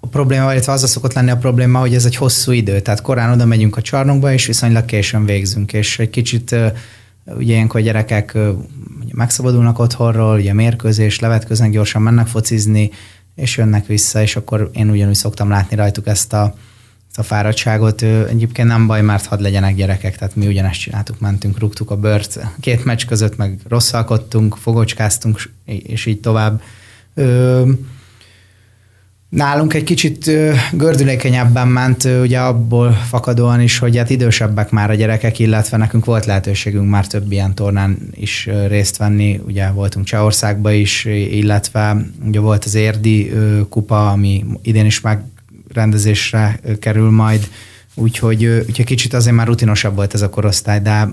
a 0.00 0.06
probléma, 0.06 0.52
illetve 0.52 0.72
azzal 0.72 0.88
szokott 0.88 1.12
lenni 1.12 1.30
a 1.30 1.36
probléma, 1.36 1.78
hogy 1.78 1.94
ez 1.94 2.04
egy 2.04 2.16
hosszú 2.16 2.52
idő, 2.52 2.80
tehát 2.80 3.00
korán 3.00 3.32
oda 3.32 3.44
megyünk 3.44 3.76
a 3.76 3.82
csarnokba, 3.82 4.32
és 4.32 4.46
viszonylag 4.46 4.84
későn 4.84 5.24
végzünk, 5.24 5.72
és 5.72 5.98
egy 5.98 6.10
kicsit 6.10 6.56
ugye 7.24 7.52
ilyenkor 7.52 7.80
a 7.80 7.84
gyerekek 7.84 8.34
ugye 9.02 9.12
megszabadulnak 9.12 9.78
otthonról, 9.78 10.38
ugye 10.38 10.52
mérkőzés, 10.52 11.18
levetköznek, 11.18 11.70
gyorsan 11.70 12.02
mennek 12.02 12.26
focizni, 12.26 12.90
és 13.34 13.56
jönnek 13.56 13.86
vissza, 13.86 14.22
és 14.22 14.36
akkor 14.36 14.70
én 14.72 14.90
ugyanúgy 14.90 15.14
szoktam 15.14 15.48
látni 15.48 15.76
rajtuk 15.76 16.06
ezt 16.06 16.32
a, 16.32 16.54
ezt 17.10 17.18
a 17.18 17.22
fáradtságot. 17.22 18.02
Egyébként 18.02 18.68
nem 18.68 18.86
baj, 18.86 19.02
mert 19.02 19.26
hadd 19.26 19.42
legyenek 19.42 19.74
gyerekek, 19.74 20.16
tehát 20.16 20.36
mi 20.36 20.46
ugyanezt 20.46 20.80
csináltuk, 20.80 21.20
mentünk, 21.20 21.58
rúgtuk 21.58 21.90
a 21.90 21.96
bört, 21.96 22.40
két 22.60 22.84
meccs 22.84 23.04
között 23.06 23.36
meg 23.36 23.58
rosszalkodtunk, 23.68 24.56
fogocskáztunk, 24.56 25.50
és 25.64 26.06
így 26.06 26.20
tovább. 26.20 26.62
Nálunk 29.28 29.74
egy 29.74 29.84
kicsit 29.84 30.30
gördülékenyebben 30.72 31.68
ment, 31.68 32.04
ugye 32.04 32.38
abból 32.38 32.92
fakadóan 32.92 33.60
is, 33.60 33.78
hogy 33.78 33.96
hát 33.96 34.10
idősebbek 34.10 34.70
már 34.70 34.90
a 34.90 34.94
gyerekek, 34.94 35.38
illetve 35.38 35.76
nekünk 35.76 36.04
volt 36.04 36.26
lehetőségünk 36.26 36.90
már 36.90 37.06
több 37.06 37.32
ilyen 37.32 37.54
tornán 37.54 37.98
is 38.14 38.48
részt 38.68 38.96
venni, 38.96 39.40
ugye 39.46 39.70
voltunk 39.70 40.06
Csehországba 40.06 40.72
is, 40.72 41.04
illetve 41.04 41.96
ugye 42.26 42.40
volt 42.40 42.64
az 42.64 42.74
érdi 42.74 43.32
kupa, 43.68 44.10
ami 44.10 44.44
idén 44.62 44.86
is 44.86 45.00
meg 45.00 45.22
rendezésre 45.72 46.60
kerül 46.78 47.10
majd, 47.10 47.48
úgyhogy, 47.94 48.44
úgyhogy 48.44 48.84
kicsit 48.84 49.14
azért 49.14 49.36
már 49.36 49.46
rutinosabb 49.46 49.94
volt 49.94 50.14
ez 50.14 50.22
a 50.22 50.30
korosztály, 50.30 50.80
de 50.80 51.08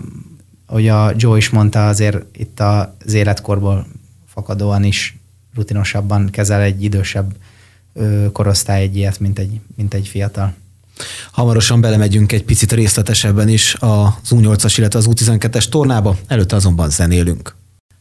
ahogy 0.65 0.87
a 0.87 1.11
Joe 1.15 1.37
is 1.37 1.49
mondta, 1.49 1.87
azért 1.87 2.17
itt 2.37 2.59
az 2.59 3.13
életkorból 3.13 3.87
fakadóan 4.27 4.83
is 4.83 5.17
rutinosabban 5.55 6.29
kezel 6.29 6.61
egy 6.61 6.83
idősebb 6.83 7.35
korosztály 8.31 8.81
egy 8.81 8.95
ilyet, 8.95 9.19
mint 9.19 9.39
egy, 9.39 9.59
mint 9.75 9.93
egy 9.93 10.07
fiatal. 10.07 10.53
Hamarosan 11.31 11.81
belemegyünk 11.81 12.31
egy 12.31 12.43
picit 12.43 12.71
részletesebben 12.71 13.49
is 13.49 13.75
az 13.79 14.29
U8-as, 14.29 14.73
illetve 14.77 14.99
az 14.99 15.07
U12-es 15.09 15.69
tornába, 15.69 16.17
előtte 16.27 16.55
azonban 16.55 16.89
zenélünk. 16.89 17.55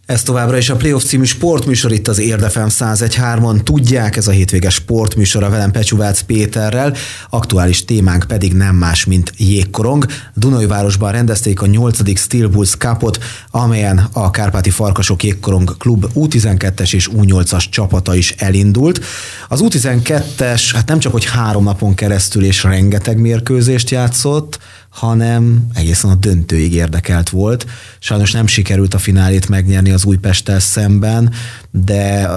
Ez 0.07 0.23
továbbra 0.23 0.57
is 0.57 0.71
a 0.71 0.77
Playoff 0.77 1.03
című 1.03 1.25
sportműsor 1.25 1.93
itt 1.93 2.09
az 2.09 2.19
Érdefem 2.19 2.69
101.3-on. 2.71 3.63
Tudják, 3.63 4.17
ez 4.17 4.27
a 4.27 4.31
hétvége 4.31 4.71
sportműsor 4.71 5.43
a 5.43 5.51
velem 5.51 5.71
Pecsuvác 5.71 6.21
Péterrel. 6.21 6.95
Aktuális 7.31 7.85
témánk 7.85 8.25
pedig 8.25 8.53
nem 8.53 8.75
más, 8.75 9.05
mint 9.05 9.33
jégkorong. 9.37 10.07
Dunajvárosban 10.35 11.13
rendezték 11.13 11.63
a 11.63 11.67
8. 11.67 12.19
Steel 12.19 12.49
Bulls 12.49 12.77
Cupot, 12.77 13.19
amelyen 13.51 14.09
a 14.13 14.31
Kárpáti 14.31 14.71
Farkasok 14.71 15.23
Jégkorong 15.23 15.77
Klub 15.77 16.07
U12-es 16.15 16.95
és 16.95 17.09
U8-as 17.17 17.65
csapata 17.71 18.15
is 18.15 18.35
elindult. 18.39 19.05
Az 19.49 19.61
U12-es 19.65 20.71
hát 20.75 20.89
nem 20.89 20.99
csak, 20.99 21.13
hogy 21.13 21.25
három 21.25 21.65
napon 21.65 21.95
keresztül 21.95 22.45
és 22.45 22.63
rengeteg 22.63 23.21
mérkőzést 23.21 23.91
játszott, 23.91 24.59
hanem 24.97 25.67
egészen 25.75 26.11
a 26.11 26.15
döntőig 26.15 26.73
érdekelt 26.73 27.29
volt. 27.29 27.67
Sajnos 27.99 28.33
nem 28.33 28.47
sikerült 28.47 28.95
a 28.95 28.99
finálét 28.99 29.49
megnyerni 29.49 29.91
az 29.91 30.05
Újpesttel 30.05 30.61
szemben, 30.61 31.33
de 31.71 32.29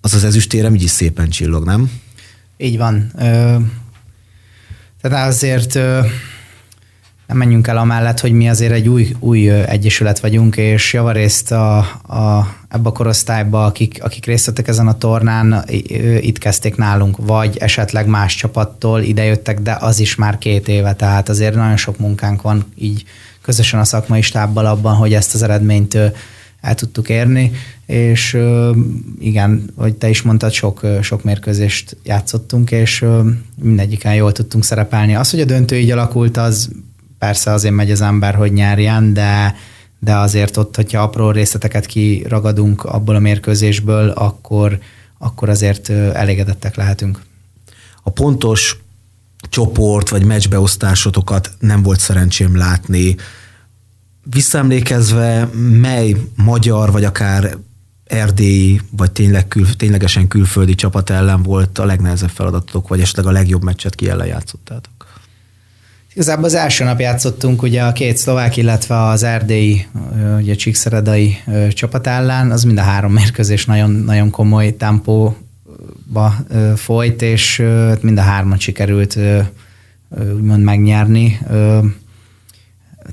az 0.00 0.14
az 0.14 0.24
ezüstérem 0.24 0.74
így 0.74 0.82
is 0.82 0.90
szépen 0.90 1.28
csillog, 1.28 1.64
nem? 1.64 1.90
Így 2.56 2.76
van. 2.76 3.10
Tehát 5.00 5.28
azért 5.28 5.78
nem 7.30 7.38
menjünk 7.38 7.66
el 7.66 7.76
amellett, 7.76 8.20
hogy 8.20 8.32
mi 8.32 8.48
azért 8.48 8.72
egy 8.72 8.88
új, 8.88 9.16
új 9.18 9.50
egyesület 9.50 10.20
vagyunk, 10.20 10.56
és 10.56 10.92
javarészt 10.92 11.52
a, 11.52 11.78
a, 12.06 12.54
ebbe 12.68 12.88
a 12.88 12.92
korosztályba, 12.92 13.64
akik, 13.64 13.98
akik 14.02 14.26
részt 14.26 14.46
vettek 14.46 14.68
ezen 14.68 14.88
a 14.88 14.98
tornán, 14.98 15.64
itt 16.20 16.38
kezdték 16.38 16.76
nálunk, 16.76 17.16
vagy 17.20 17.56
esetleg 17.56 18.06
más 18.06 18.34
csapattól 18.34 19.00
idejöttek, 19.00 19.60
de 19.60 19.76
az 19.80 20.00
is 20.00 20.14
már 20.14 20.38
két 20.38 20.68
éve, 20.68 20.94
tehát 20.94 21.28
azért 21.28 21.54
nagyon 21.54 21.76
sok 21.76 21.98
munkánk 21.98 22.42
van 22.42 22.64
így 22.74 23.04
közösen 23.42 23.80
a 23.80 23.84
szakmai 23.84 24.22
stábbal 24.22 24.66
abban, 24.66 24.94
hogy 24.94 25.14
ezt 25.14 25.34
az 25.34 25.42
eredményt 25.42 25.98
el 26.60 26.74
tudtuk 26.74 27.08
érni, 27.08 27.52
és 27.86 28.38
igen, 29.18 29.70
hogy 29.76 29.94
te 29.94 30.08
is 30.08 30.22
mondtad, 30.22 30.52
sok, 30.52 30.86
sok 31.02 31.24
mérkőzést 31.24 31.96
játszottunk, 32.02 32.70
és 32.70 33.04
mindegyiken 33.62 34.14
jól 34.14 34.32
tudtunk 34.32 34.64
szerepelni. 34.64 35.14
Az, 35.14 35.30
hogy 35.30 35.40
a 35.40 35.44
döntő 35.44 35.78
így 35.78 35.90
alakult, 35.90 36.36
az 36.36 36.70
persze 37.20 37.52
azért 37.52 37.74
megy 37.74 37.90
az 37.90 38.00
ember, 38.00 38.34
hogy 38.34 38.52
nyerjen, 38.52 39.12
de, 39.12 39.56
de 39.98 40.16
azért 40.16 40.56
ott, 40.56 40.76
hogyha 40.76 41.02
apró 41.02 41.30
részleteket 41.30 41.86
kiragadunk 41.86 42.84
abból 42.84 43.14
a 43.14 43.18
mérkőzésből, 43.18 44.08
akkor, 44.08 44.78
akkor 45.18 45.48
azért 45.48 45.88
elégedettek 45.90 46.76
lehetünk. 46.76 47.20
A 48.02 48.10
pontos 48.10 48.78
csoport 49.48 50.08
vagy 50.08 50.24
meccsbeosztásotokat 50.24 51.50
nem 51.58 51.82
volt 51.82 52.00
szerencsém 52.00 52.56
látni. 52.56 53.16
Visszaemlékezve, 54.22 55.48
mely 55.80 56.16
magyar, 56.36 56.92
vagy 56.92 57.04
akár 57.04 57.56
erdélyi, 58.04 58.80
vagy 58.96 59.10
tényleg 59.10 59.48
kül, 59.48 59.76
ténylegesen 59.76 60.28
külföldi 60.28 60.74
csapat 60.74 61.10
ellen 61.10 61.42
volt 61.42 61.78
a 61.78 61.84
legnehezebb 61.84 62.30
feladatotok, 62.30 62.88
vagy 62.88 63.00
esetleg 63.00 63.26
a 63.26 63.30
legjobb 63.30 63.62
meccset 63.62 63.94
ki 63.94 64.08
ellen 64.08 64.26
játszottátok? 64.26 64.99
Igazából 66.12 66.44
az 66.44 66.54
első 66.54 66.84
nap 66.84 67.00
játszottunk 67.00 67.62
ugye 67.62 67.82
a 67.82 67.92
két 67.92 68.16
szlovák, 68.16 68.56
illetve 68.56 69.02
az 69.02 69.22
erdélyi, 69.22 69.86
ugye 70.38 70.54
csíkszeredai 70.54 71.36
csapat 71.68 72.06
ellen, 72.06 72.50
az 72.50 72.64
mind 72.64 72.78
a 72.78 72.82
három 72.82 73.12
mérkőzés 73.12 73.64
nagyon, 73.64 73.90
nagyon 73.90 74.30
komoly 74.30 74.76
tempóba 74.76 76.36
folyt, 76.76 77.22
és 77.22 77.62
mind 78.00 78.18
a 78.18 78.22
hármat 78.22 78.60
sikerült 78.60 79.18
úgymond 80.34 80.62
megnyerni. 80.62 81.38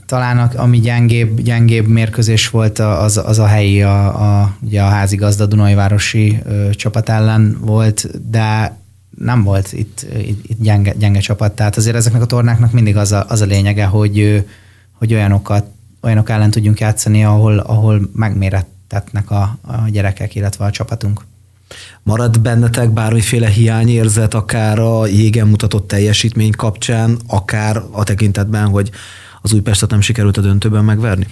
Talán 0.05 0.37
ami 0.37 0.79
gyengébb, 0.79 1.41
gyengébb 1.41 1.87
mérkőzés 1.87 2.49
volt, 2.49 2.79
az, 2.79 3.21
az 3.25 3.39
a 3.39 3.45
helyi, 3.45 3.81
a, 3.81 4.41
a, 4.41 4.57
ugye 4.61 4.81
a 4.81 4.87
házigazda 4.87 5.45
Dunajvárosi 5.45 6.37
csapat 6.71 7.09
ellen 7.09 7.57
volt, 7.61 8.29
de 8.29 8.77
nem 9.17 9.43
volt 9.43 9.73
itt, 9.73 10.05
itt, 10.17 10.45
itt 10.47 10.61
gyenge, 10.61 10.93
gyenge 10.93 11.19
csapat, 11.19 11.55
tehát 11.55 11.77
azért 11.77 11.95
ezeknek 11.95 12.21
a 12.21 12.25
tornáknak 12.25 12.71
mindig 12.71 12.97
az 12.97 13.11
a, 13.11 13.25
az 13.27 13.41
a 13.41 13.45
lényege, 13.45 13.85
hogy, 13.85 14.45
hogy 14.91 15.13
olyanokat, 15.13 15.65
olyanok 16.01 16.29
ellen 16.29 16.51
tudjunk 16.51 16.79
játszani, 16.79 17.23
ahol, 17.23 17.59
ahol 17.59 18.09
megmérettetnek 18.13 19.31
a, 19.31 19.57
a 19.61 19.89
gyerekek, 19.89 20.35
illetve 20.35 20.65
a 20.65 20.71
csapatunk. 20.71 21.25
Marad 22.03 22.39
bennetek 22.39 22.89
bármiféle 22.89 23.47
hiányérzet, 23.47 24.33
akár 24.33 24.79
a 24.79 25.05
jégen 25.05 25.47
mutatott 25.47 25.87
teljesítmény 25.87 26.51
kapcsán, 26.51 27.17
akár 27.27 27.81
a 27.91 28.03
tekintetben, 28.03 28.67
hogy 28.67 28.91
az 29.41 29.53
Újpestet 29.53 29.89
nem 29.89 30.01
sikerült 30.01 30.37
a 30.37 30.41
döntőben 30.41 30.83
megverni? 30.83 31.27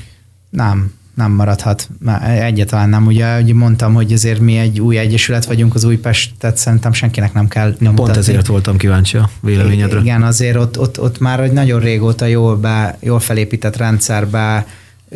Nem, 0.50 0.94
nem 1.16 1.32
maradhat. 1.32 1.90
Egyáltalán 2.24 2.90
nem. 2.90 3.06
Ugye, 3.06 3.42
ugye 3.42 3.54
mondtam, 3.54 3.94
hogy 3.94 4.14
azért 4.14 4.40
mi 4.40 4.58
egy 4.58 4.80
új 4.80 4.98
egyesület 4.98 5.46
vagyunk, 5.46 5.76
az 5.76 5.84
Újpestet 5.84 6.58
szerintem 6.58 6.94
senkinek 6.94 7.34
nem 7.34 7.48
kell 7.48 7.68
nyomtatni. 7.68 7.96
Pont 7.96 8.18
ezért 8.18 8.48
voltam 8.48 8.78
kíváncsi 8.78 9.18
a 9.18 9.30
véleményedre. 9.40 10.00
Igen, 10.00 10.24
azért 10.24 10.56
ott, 10.56 10.80
ott, 10.80 11.02
ott 11.02 11.20
már 11.20 11.40
egy 11.40 11.52
nagyon 11.52 11.80
régóta 11.80 12.26
jól, 12.26 12.56
be, 12.56 12.98
jól 13.00 13.20
felépített 13.20 13.78
rendszerbe 13.78 14.66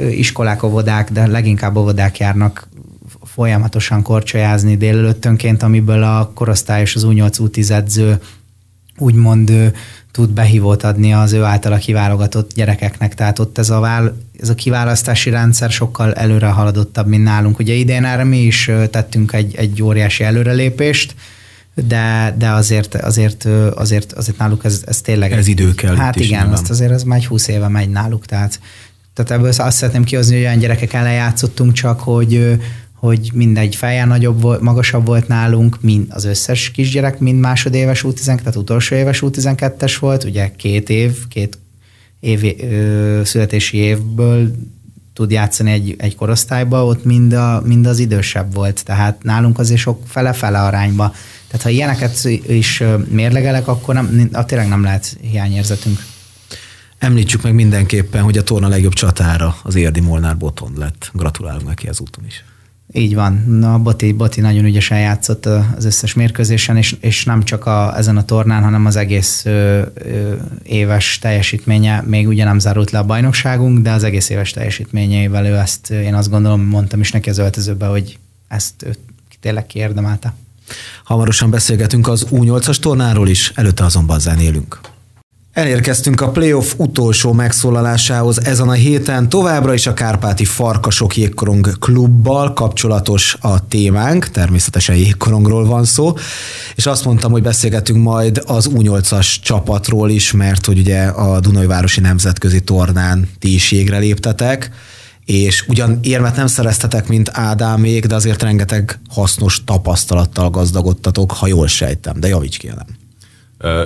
iskolák, 0.09 0.63
óvodák, 0.63 1.11
de 1.11 1.27
leginkább 1.27 1.75
óvodák 1.75 2.17
járnak 2.17 2.67
folyamatosan 3.23 4.01
korcsolyázni 4.01 4.77
délelőttönként, 4.77 5.63
amiből 5.63 6.03
a 6.03 6.31
korosztályos 6.33 6.95
az 6.95 7.05
U8 7.07 7.35
U10 7.39 7.69
edző 7.69 8.19
úgymond 8.97 9.73
tud 10.11 10.29
behívót 10.29 10.83
adni 10.83 11.13
az 11.13 11.33
ő 11.33 11.43
általa 11.43 11.77
kiválogatott 11.77 12.53
gyerekeknek. 12.53 13.15
Tehát 13.15 13.39
ott 13.39 13.57
ez 13.57 13.69
a, 13.69 13.79
vál, 13.79 14.17
ez 14.41 14.49
a 14.49 14.55
kiválasztási 14.55 15.29
rendszer 15.29 15.71
sokkal 15.71 16.13
előre 16.13 16.47
haladottabb, 16.47 17.07
mint 17.07 17.23
nálunk. 17.23 17.59
Ugye 17.59 17.73
idén 17.73 18.05
erre 18.05 18.23
mi 18.23 18.37
is 18.37 18.71
tettünk 18.91 19.33
egy, 19.33 19.55
egy 19.55 19.83
óriási 19.83 20.23
előrelépést, 20.23 21.15
de, 21.87 22.35
de 22.37 22.49
azért, 22.49 22.95
azért, 22.95 23.45
azért, 23.75 24.13
azért 24.13 24.37
náluk 24.37 24.65
ez, 24.65 24.83
ez 24.85 25.01
tényleg... 25.01 25.31
Ez 25.31 25.47
idő 25.47 25.75
kell. 25.75 25.95
Hát 25.95 26.15
igen, 26.15 26.51
azt 26.51 26.69
azért 26.69 26.91
ez 26.91 27.03
már 27.03 27.17
egy 27.17 27.25
20 27.25 27.47
éve 27.47 27.67
megy 27.67 27.89
náluk, 27.89 28.25
tehát, 28.25 28.59
tehát 29.13 29.31
ebből 29.31 29.53
azt 29.57 29.77
szeretném 29.77 30.03
kihozni, 30.03 30.35
hogy 30.35 30.43
olyan 30.43 30.59
gyerekek 30.59 30.93
ellen 30.93 31.13
játszottunk 31.13 31.73
csak, 31.73 31.99
hogy, 31.99 32.59
hogy 32.93 33.29
mindegy 33.33 33.75
feje 33.75 34.05
nagyobb 34.05 34.41
volt, 34.41 34.61
magasabb 34.61 35.05
volt 35.05 35.27
nálunk, 35.27 35.81
mint 35.81 36.13
az 36.13 36.25
összes 36.25 36.71
kisgyerek, 36.71 37.19
mind 37.19 37.39
másodéves 37.39 38.03
U12, 38.07 38.23
tehát 38.23 38.55
utolsó 38.55 38.95
éves 38.95 39.23
U12-es 39.25 39.95
volt, 39.99 40.23
ugye 40.23 40.51
két 40.55 40.89
év, 40.89 41.27
két 41.27 41.57
év, 42.19 42.55
ö, 42.61 43.21
születési 43.23 43.77
évből 43.77 44.51
tud 45.13 45.31
játszani 45.31 45.71
egy, 45.71 45.95
egy 45.97 46.15
korosztályba, 46.15 46.85
ott 46.85 47.05
mind, 47.05 47.33
a, 47.33 47.61
mind 47.65 47.85
az 47.85 47.99
idősebb 47.99 48.53
volt, 48.53 48.85
tehát 48.85 49.23
nálunk 49.23 49.59
azért 49.59 49.79
sok 49.79 50.01
fele-fele 50.07 50.61
arányba. 50.61 51.13
Tehát 51.47 51.65
ha 51.65 51.69
ilyeneket 51.69 52.23
is 52.47 52.83
mérlegelek, 53.09 53.67
akkor 53.67 53.93
nem, 53.93 54.29
tényleg 54.45 54.67
nem 54.67 54.83
lehet 54.83 55.17
hiányérzetünk. 55.21 55.99
Említsük 56.97 57.43
meg 57.43 57.53
mindenképpen, 57.53 58.23
hogy 58.23 58.37
a 58.37 58.43
torna 58.43 58.67
legjobb 58.67 58.93
csatára 58.93 59.55
az 59.63 59.75
Érdi 59.75 59.99
Molnár 59.99 60.37
Botond 60.37 60.77
lett. 60.77 61.11
Gratulálunk 61.13 61.67
neki 61.67 61.87
az 61.87 61.99
úton 61.99 62.25
is. 62.25 62.43
Így 62.93 63.15
van. 63.15 63.43
Na, 63.47 63.77
Boti, 63.77 64.11
Boti 64.11 64.41
nagyon 64.41 64.65
ügyesen 64.65 64.99
játszott 64.99 65.45
az 65.45 65.85
összes 65.85 66.13
mérkőzésen, 66.13 66.77
és, 66.77 66.95
és 66.99 67.25
nem 67.25 67.43
csak 67.43 67.65
a, 67.65 67.97
ezen 67.97 68.17
a 68.17 68.25
tornán, 68.25 68.63
hanem 68.63 68.85
az 68.85 68.95
egész 68.95 69.45
ö, 69.45 69.81
ö, 69.93 70.33
éves 70.63 71.19
teljesítménye, 71.19 72.03
még 72.05 72.27
ugye 72.27 72.43
nem 72.43 72.59
zárult 72.59 72.91
le 72.91 72.99
a 72.99 73.03
bajnokságunk, 73.03 73.79
de 73.79 73.91
az 73.91 74.03
egész 74.03 74.29
éves 74.29 74.51
teljesítményeivel 74.51 75.45
ő 75.45 75.55
ezt, 75.55 75.89
én 75.89 76.13
azt 76.13 76.29
gondolom, 76.29 76.61
mondtam 76.61 76.99
is 76.99 77.11
neki 77.11 77.29
az 77.29 77.37
öltözőbe, 77.37 77.85
hogy 77.85 78.19
ezt 78.47 78.83
ő 78.83 78.95
tényleg 79.39 79.65
kiérdemelte. 79.65 80.33
Hamarosan 81.03 81.49
beszélgetünk 81.49 82.07
az 82.07 82.25
U8-as 82.31 82.77
tornáról 82.77 83.27
is, 83.27 83.51
előtte 83.55 83.83
azonban 83.83 84.19
zenélünk. 84.19 84.79
Elérkeztünk 85.59 86.21
a 86.21 86.29
playoff 86.29 86.73
utolsó 86.77 87.33
megszólalásához 87.33 88.45
ezen 88.45 88.69
a 88.69 88.73
héten. 88.73 89.29
Továbbra 89.29 89.73
is 89.73 89.87
a 89.87 89.93
Kárpáti 89.93 90.45
Farkasok 90.45 91.17
Jégkorong 91.17 91.77
klubbal 91.79 92.53
kapcsolatos 92.53 93.37
a 93.41 93.67
témánk, 93.67 94.29
természetesen 94.29 94.95
jégkorongról 94.95 95.65
van 95.65 95.85
szó, 95.85 96.13
és 96.75 96.85
azt 96.85 97.05
mondtam, 97.05 97.31
hogy 97.31 97.41
beszélgetünk 97.41 98.03
majd 98.03 98.41
az 98.45 98.69
U8-as 98.73 99.35
csapatról 99.41 100.09
is, 100.09 100.31
mert 100.31 100.65
hogy 100.65 100.79
ugye 100.79 101.03
a 101.03 101.39
Dunajvárosi 101.39 101.99
Nemzetközi 101.99 102.61
Tornán 102.61 103.29
ti 103.39 103.53
is 103.53 103.71
jégre 103.71 103.97
léptetek, 103.97 104.71
és 105.25 105.65
ugyan 105.67 105.99
érmet 106.01 106.35
nem 106.35 106.47
szereztetek, 106.47 107.07
mint 107.07 107.29
Ádámék, 107.33 108.05
de 108.05 108.15
azért 108.15 108.41
rengeteg 108.41 108.99
hasznos 109.09 109.63
tapasztalattal 109.63 110.49
gazdagodtatok, 110.49 111.31
ha 111.31 111.47
jól 111.47 111.67
sejtem, 111.67 112.19
de 112.19 112.27
javíts 112.27 112.57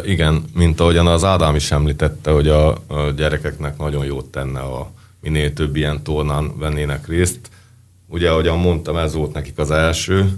Igen, 0.06 0.44
mint 0.54 0.80
ahogyan 0.80 1.08
az 1.08 1.24
Ádám 1.24 1.56
is 1.56 1.72
említette, 1.72 2.32
hogy 2.32 2.48
a, 2.48 2.84
gyerekeknek 3.16 3.78
nagyon 3.78 4.06
jót 4.06 4.26
tenne, 4.26 4.60
a 4.60 4.92
minél 5.20 5.54
több 5.54 5.76
ilyen 5.76 6.04
tornán 6.04 6.58
vennének 6.58 7.08
részt. 7.08 7.40
Ugye, 8.08 8.30
ahogyan 8.30 8.58
mondtam, 8.58 8.98
ez 8.98 9.14
volt 9.14 9.34
nekik 9.34 9.58
az 9.58 9.72
első, 9.72 10.38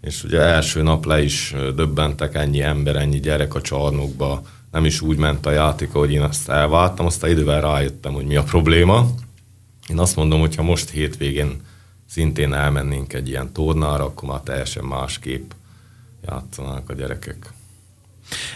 és 0.00 0.24
ugye 0.24 0.40
első 0.40 0.82
nap 0.82 1.04
le 1.04 1.22
is 1.22 1.54
döbbentek 1.74 2.34
ennyi 2.34 2.62
ember, 2.62 2.96
ennyi 2.96 3.20
gyerek 3.20 3.54
a 3.54 3.60
csarnokba, 3.60 4.42
nem 4.70 4.84
is 4.84 5.00
úgy 5.00 5.16
ment 5.16 5.46
a 5.46 5.50
játék, 5.50 5.92
hogy 5.92 6.12
én 6.12 6.22
azt 6.22 6.48
elváltam, 6.48 7.06
aztán 7.06 7.30
idővel 7.30 7.60
rájöttem, 7.60 8.12
hogy 8.12 8.26
mi 8.26 8.36
a 8.36 8.42
probléma. 8.42 9.10
Én 9.88 9.98
azt 9.98 10.16
mondom, 10.16 10.40
hogy 10.40 10.54
ha 10.54 10.62
most 10.62 10.90
hétvégén 10.90 11.60
szintén 12.06 12.54
elmennénk 12.54 13.12
egy 13.12 13.28
ilyen 13.28 13.52
tornára, 13.52 14.04
akkor 14.04 14.28
már 14.28 14.40
teljesen 14.40 14.84
másképp 14.84 15.50
játszanak 16.26 16.90
a 16.90 16.94
gyerekek. 16.94 17.52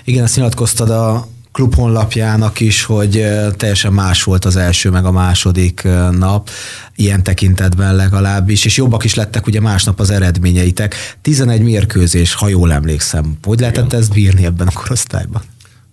Igen, 0.05 0.25
ezt 0.25 0.37
nyilatkoztad 0.37 0.91
a 0.91 1.27
klub 1.53 1.75
honlapjának 1.75 2.61
is, 2.61 2.85
hogy 2.85 3.27
teljesen 3.57 3.93
más 3.93 4.23
volt 4.23 4.45
az 4.45 4.57
első 4.57 4.91
meg 4.91 5.05
a 5.05 5.11
második 5.11 5.83
nap, 6.11 6.51
ilyen 6.97 7.23
tekintetben 7.23 7.97
legalábbis, 7.97 8.65
és 8.65 8.77
jobbak 8.77 9.05
is 9.05 9.15
lettek 9.15 9.47
ugye 9.47 9.61
másnap 9.61 10.01
az 10.01 10.11
eredményeitek. 10.11 10.95
11 11.23 11.63
mérkőzés, 11.63 12.35
ha 12.35 12.49
jól 12.49 12.73
emlékszem. 12.73 13.39
Hogy 13.43 13.61
lehetett 13.61 13.87
Igen. 13.87 14.01
ezt 14.01 14.13
bírni 14.13 14.45
ebben 14.45 14.67
a 14.67 14.73
korosztályban? 14.73 15.43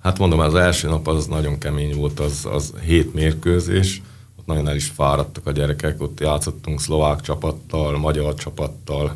Hát 0.04 0.18
mondom, 0.20 0.40
az 0.40 0.56
első 0.56 0.88
nap 0.88 1.08
az 1.08 1.26
nagyon 1.26 1.58
kemény 1.58 1.96
volt, 1.96 2.20
az, 2.20 2.48
az 2.54 2.74
hét 2.86 3.14
mérkőzés, 3.14 4.02
ott 4.40 4.46
nagyon 4.46 4.68
el 4.68 4.76
is 4.76 4.92
fáradtak 4.96 5.48
a 5.48 5.52
gyerekek, 5.52 6.02
ott 6.02 6.20
játszottunk 6.20 6.82
szlovák 6.82 7.22
csapattal, 7.22 7.98
magyar 7.98 8.34
csapattal, 8.34 9.16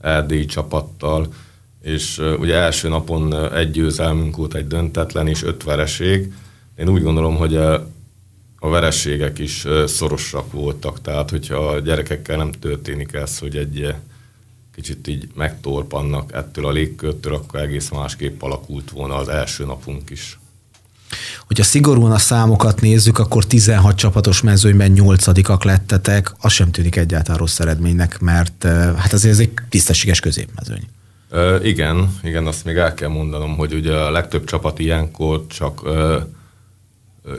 erdélyi 0.00 0.44
csapattal, 0.44 1.32
és 1.82 2.20
ugye 2.38 2.54
első 2.54 2.88
napon 2.88 3.52
egy 3.54 3.70
győzelmünk 3.70 4.36
volt, 4.36 4.54
egy 4.54 4.66
döntetlen 4.66 5.28
és 5.28 5.42
öt 5.42 5.62
vereség. 5.62 6.32
Én 6.76 6.88
úgy 6.88 7.02
gondolom, 7.02 7.36
hogy 7.36 7.56
a 7.56 8.68
verességek 8.68 9.38
is 9.38 9.66
szorosak 9.86 10.52
voltak, 10.52 11.00
tehát 11.00 11.30
hogyha 11.30 11.56
a 11.56 11.78
gyerekekkel 11.78 12.36
nem 12.36 12.50
történik 12.50 13.12
ez, 13.12 13.38
hogy 13.38 13.56
egy 13.56 13.94
kicsit 14.74 15.06
így 15.06 15.28
megtorpannak 15.34 16.32
ettől 16.32 16.66
a 16.66 16.70
légkörtől, 16.70 17.34
akkor 17.34 17.60
egész 17.60 17.88
másképp 17.88 18.42
alakult 18.42 18.90
volna 18.90 19.16
az 19.16 19.28
első 19.28 19.64
napunk 19.64 20.10
is. 20.10 20.38
Hogyha 21.46 21.64
szigorúan 21.64 22.12
a 22.12 22.18
számokat 22.18 22.80
nézzük, 22.80 23.18
akkor 23.18 23.44
16 23.46 23.96
csapatos 23.96 24.40
mezőnyben 24.40 24.90
nyolcadikak 24.90 25.64
lettetek, 25.64 26.32
az 26.40 26.52
sem 26.52 26.70
tűnik 26.70 26.96
egyáltalán 26.96 27.38
rossz 27.38 27.60
eredménynek, 27.60 28.20
mert 28.20 28.64
hát 28.96 29.12
azért 29.12 29.32
ez 29.32 29.40
egy 29.40 29.52
tisztességes 29.68 30.20
középmezőny. 30.20 30.88
Igen, 31.62 32.18
igen, 32.22 32.46
azt 32.46 32.64
még 32.64 32.76
el 32.76 32.94
kell 32.94 33.08
mondanom, 33.08 33.56
hogy 33.56 33.74
ugye 33.74 33.96
a 33.96 34.10
legtöbb 34.10 34.44
csapat 34.44 34.78
ilyenkor 34.78 35.46
csak 35.46 35.80
ö, 35.84 36.20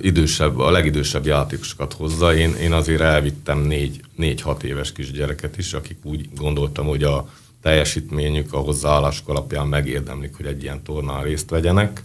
idősebb, 0.02 0.60
a 0.60 0.72
legidősebb 0.72 1.26
játékosokat 1.26 1.94
hozza. 1.94 2.36
Én, 2.36 2.54
én 2.56 2.72
azért 2.72 3.02
elvittem 3.02 3.60
négy, 3.60 4.02
négy-hat 4.16 4.64
éves 4.64 4.92
kisgyereket 4.92 5.58
is, 5.58 5.74
akik 5.74 5.98
úgy 6.04 6.30
gondoltam, 6.36 6.86
hogy 6.86 7.04
a 7.04 7.30
teljesítményük 7.62 8.54
a 8.54 8.58
hozzáállásuk 8.58 9.30
alapján 9.30 9.68
megérdemlik, 9.68 10.36
hogy 10.36 10.46
egy 10.46 10.64
ilyen 10.64 10.84
tornán 10.84 11.24
részt 11.24 11.50
vegyenek. 11.50 12.04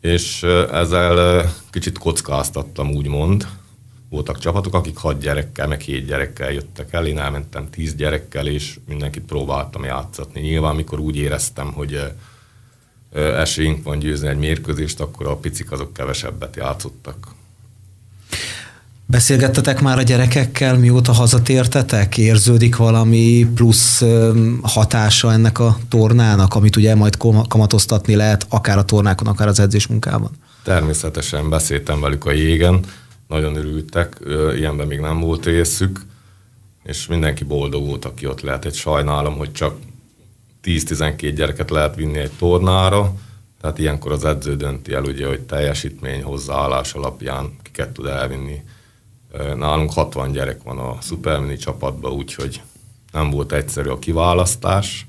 És 0.00 0.42
ezzel 0.72 1.52
kicsit 1.70 1.98
kockáztattam, 1.98 2.90
úgymond. 2.90 3.46
Voltak 4.12 4.38
csapatok, 4.38 4.74
akik 4.74 4.96
hat 4.96 5.20
gyerekkel, 5.20 5.68
meg 5.68 5.80
hét 5.80 6.06
gyerekkel 6.06 6.52
jöttek 6.52 6.92
el, 6.92 7.06
én 7.06 7.18
elmentem 7.18 7.70
tíz 7.70 7.94
gyerekkel, 7.94 8.46
és 8.46 8.78
mindenkit 8.88 9.22
próbáltam 9.22 9.84
játszatni. 9.84 10.40
Nyilván, 10.40 10.70
amikor 10.70 10.98
úgy 10.98 11.16
éreztem, 11.16 11.72
hogy 11.72 12.12
esélyünk 13.12 13.84
van 13.84 13.98
győzni 13.98 14.28
egy 14.28 14.36
mérkőzést, 14.36 15.00
akkor 15.00 15.26
a 15.26 15.36
picik 15.36 15.72
azok 15.72 15.92
kevesebbet 15.92 16.56
játszottak. 16.56 17.34
Beszélgettetek 19.06 19.80
már 19.80 19.98
a 19.98 20.02
gyerekekkel, 20.02 20.78
mióta 20.78 21.12
hazatértetek? 21.12 22.18
Érződik 22.18 22.76
valami 22.76 23.46
plusz 23.54 24.02
hatása 24.62 25.32
ennek 25.32 25.58
a 25.58 25.76
tornának, 25.88 26.54
amit 26.54 26.76
ugye 26.76 26.94
majd 26.94 27.16
kamatoztatni 27.48 28.14
lehet, 28.14 28.46
akár 28.48 28.78
a 28.78 28.84
tornákon, 28.84 29.26
akár 29.26 29.48
az 29.48 29.60
edzés 29.60 29.86
munkában? 29.86 30.30
Természetesen 30.62 31.48
beszéltem 31.48 32.00
velük 32.00 32.24
a 32.24 32.32
jégen, 32.32 32.80
nagyon 33.32 33.56
örültek, 33.56 34.16
ilyenben 34.56 34.86
még 34.86 35.00
nem 35.00 35.20
volt 35.20 35.44
részük, 35.44 36.00
és 36.84 37.06
mindenki 37.06 37.44
boldog 37.44 37.86
volt, 37.86 38.04
aki 38.04 38.26
ott 38.26 38.40
lehet. 38.40 38.64
Egy 38.64 38.74
sajnálom, 38.74 39.36
hogy 39.36 39.52
csak 39.52 39.76
10-12 40.64 41.32
gyereket 41.34 41.70
lehet 41.70 41.94
vinni 41.94 42.18
egy 42.18 42.30
tornára, 42.38 43.14
tehát 43.60 43.78
ilyenkor 43.78 44.12
az 44.12 44.24
edző 44.24 44.56
dönti 44.56 44.92
el, 44.92 45.04
ugye, 45.04 45.26
hogy 45.26 45.40
teljesítmény, 45.40 46.22
hozzáállás 46.22 46.92
alapján 46.92 47.56
kiket 47.62 47.92
tud 47.92 48.06
elvinni. 48.06 48.62
Nálunk 49.56 49.92
60 49.92 50.32
gyerek 50.32 50.62
van 50.62 50.78
a 50.78 51.00
Supermini 51.00 51.56
csapatban, 51.56 52.12
úgyhogy 52.12 52.62
nem 53.12 53.30
volt 53.30 53.52
egyszerű 53.52 53.88
a 53.88 53.98
kiválasztás, 53.98 55.06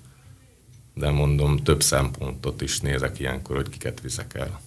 de 0.93 1.09
mondom, 1.09 1.57
több 1.57 1.83
szempontot 1.83 2.61
is 2.61 2.79
nézek 2.79 3.19
ilyenkor, 3.19 3.55
hogy 3.55 3.69
kiket 3.69 4.01
viszek 4.01 4.33
el. 4.33 4.61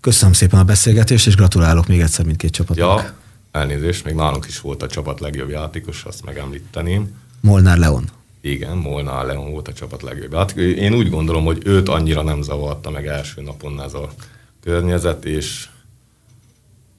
Köszönöm 0.00 0.32
szépen 0.32 0.60
a 0.60 0.64
beszélgetést, 0.64 1.26
és 1.26 1.36
gratulálok 1.36 1.86
még 1.86 2.00
egyszer 2.00 2.24
mindkét 2.24 2.50
csapatnak. 2.50 3.02
Ja, 3.02 3.14
elnézést, 3.50 4.04
még 4.04 4.14
nálunk 4.14 4.46
is 4.46 4.60
volt 4.60 4.82
a 4.82 4.86
csapat 4.86 5.20
legjobb 5.20 5.48
játékos, 5.48 6.04
azt 6.04 6.24
megemlíteném. 6.24 7.22
Molnár 7.40 7.78
Leon. 7.78 8.10
Igen, 8.40 8.76
Molnár 8.76 9.24
Leon 9.24 9.50
volt 9.50 9.68
a 9.68 9.72
csapat 9.72 10.02
legjobb. 10.02 10.34
Hát 10.34 10.56
én 10.56 10.94
úgy 10.94 11.10
gondolom, 11.10 11.44
hogy 11.44 11.62
őt 11.64 11.88
annyira 11.88 12.22
nem 12.22 12.42
zavarta 12.42 12.90
meg 12.90 13.06
első 13.06 13.42
napon 13.42 13.82
ez 13.82 13.94
a 13.94 14.12
környezet, 14.62 15.24
és 15.24 15.68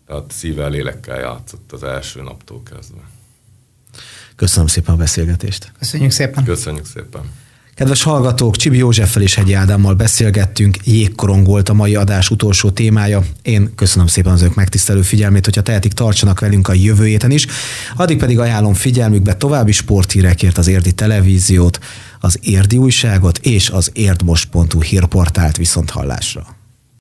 tehát 0.08 0.32
szívvel, 0.32 0.70
lélekkel 0.70 1.20
játszott 1.20 1.72
az 1.72 1.84
első 1.84 2.22
naptól 2.22 2.64
kezdve. 2.64 3.02
Köszönöm 4.36 4.68
szépen 4.68 4.94
a 4.94 4.98
beszélgetést. 4.98 5.72
Köszönjük 5.80 6.12
szépen. 6.12 6.44
Köszönjük 6.44 6.86
szépen. 6.86 7.22
Kedves 7.76 8.04
hallgatók, 8.04 8.56
Csibi 8.56 8.78
Józseffel 8.78 9.22
és 9.22 9.36
Hegyi 9.36 9.54
Ádámmal 9.54 9.94
beszélgettünk, 9.94 10.78
jégkorong 10.84 11.46
volt 11.46 11.70
a 11.70 11.74
mai 11.74 11.96
adás 11.96 12.30
utolsó 12.30 12.70
témája. 12.70 13.24
Én 13.42 13.76
köszönöm 13.76 14.08
szépen 14.08 14.34
az 14.34 14.42
önök 14.42 14.56
megtisztelő 14.56 15.02
figyelmét, 15.02 15.46
hogyha 15.46 15.62
tehetik, 15.62 15.94
tartsanak 15.94 16.40
velünk 16.40 16.68
a 16.68 16.74
jövő 16.74 17.06
héten 17.06 17.32
is. 17.32 17.48
Addig 17.96 18.18
pedig 18.18 18.40
ajánlom 18.40 18.74
figyelmükbe 18.74 19.34
további 19.34 19.72
sporthírekért 19.72 20.58
az 20.58 20.68
Érdi 20.68 20.92
Televíziót, 20.92 21.80
az 22.20 22.40
Érdi 22.42 22.78
Újságot 22.78 23.38
és 23.38 23.70
az 23.70 23.92
érdmost.hu 23.94 24.82
hírportált 24.82 25.58
viszont 25.58 25.90
hallásra. 25.90 26.56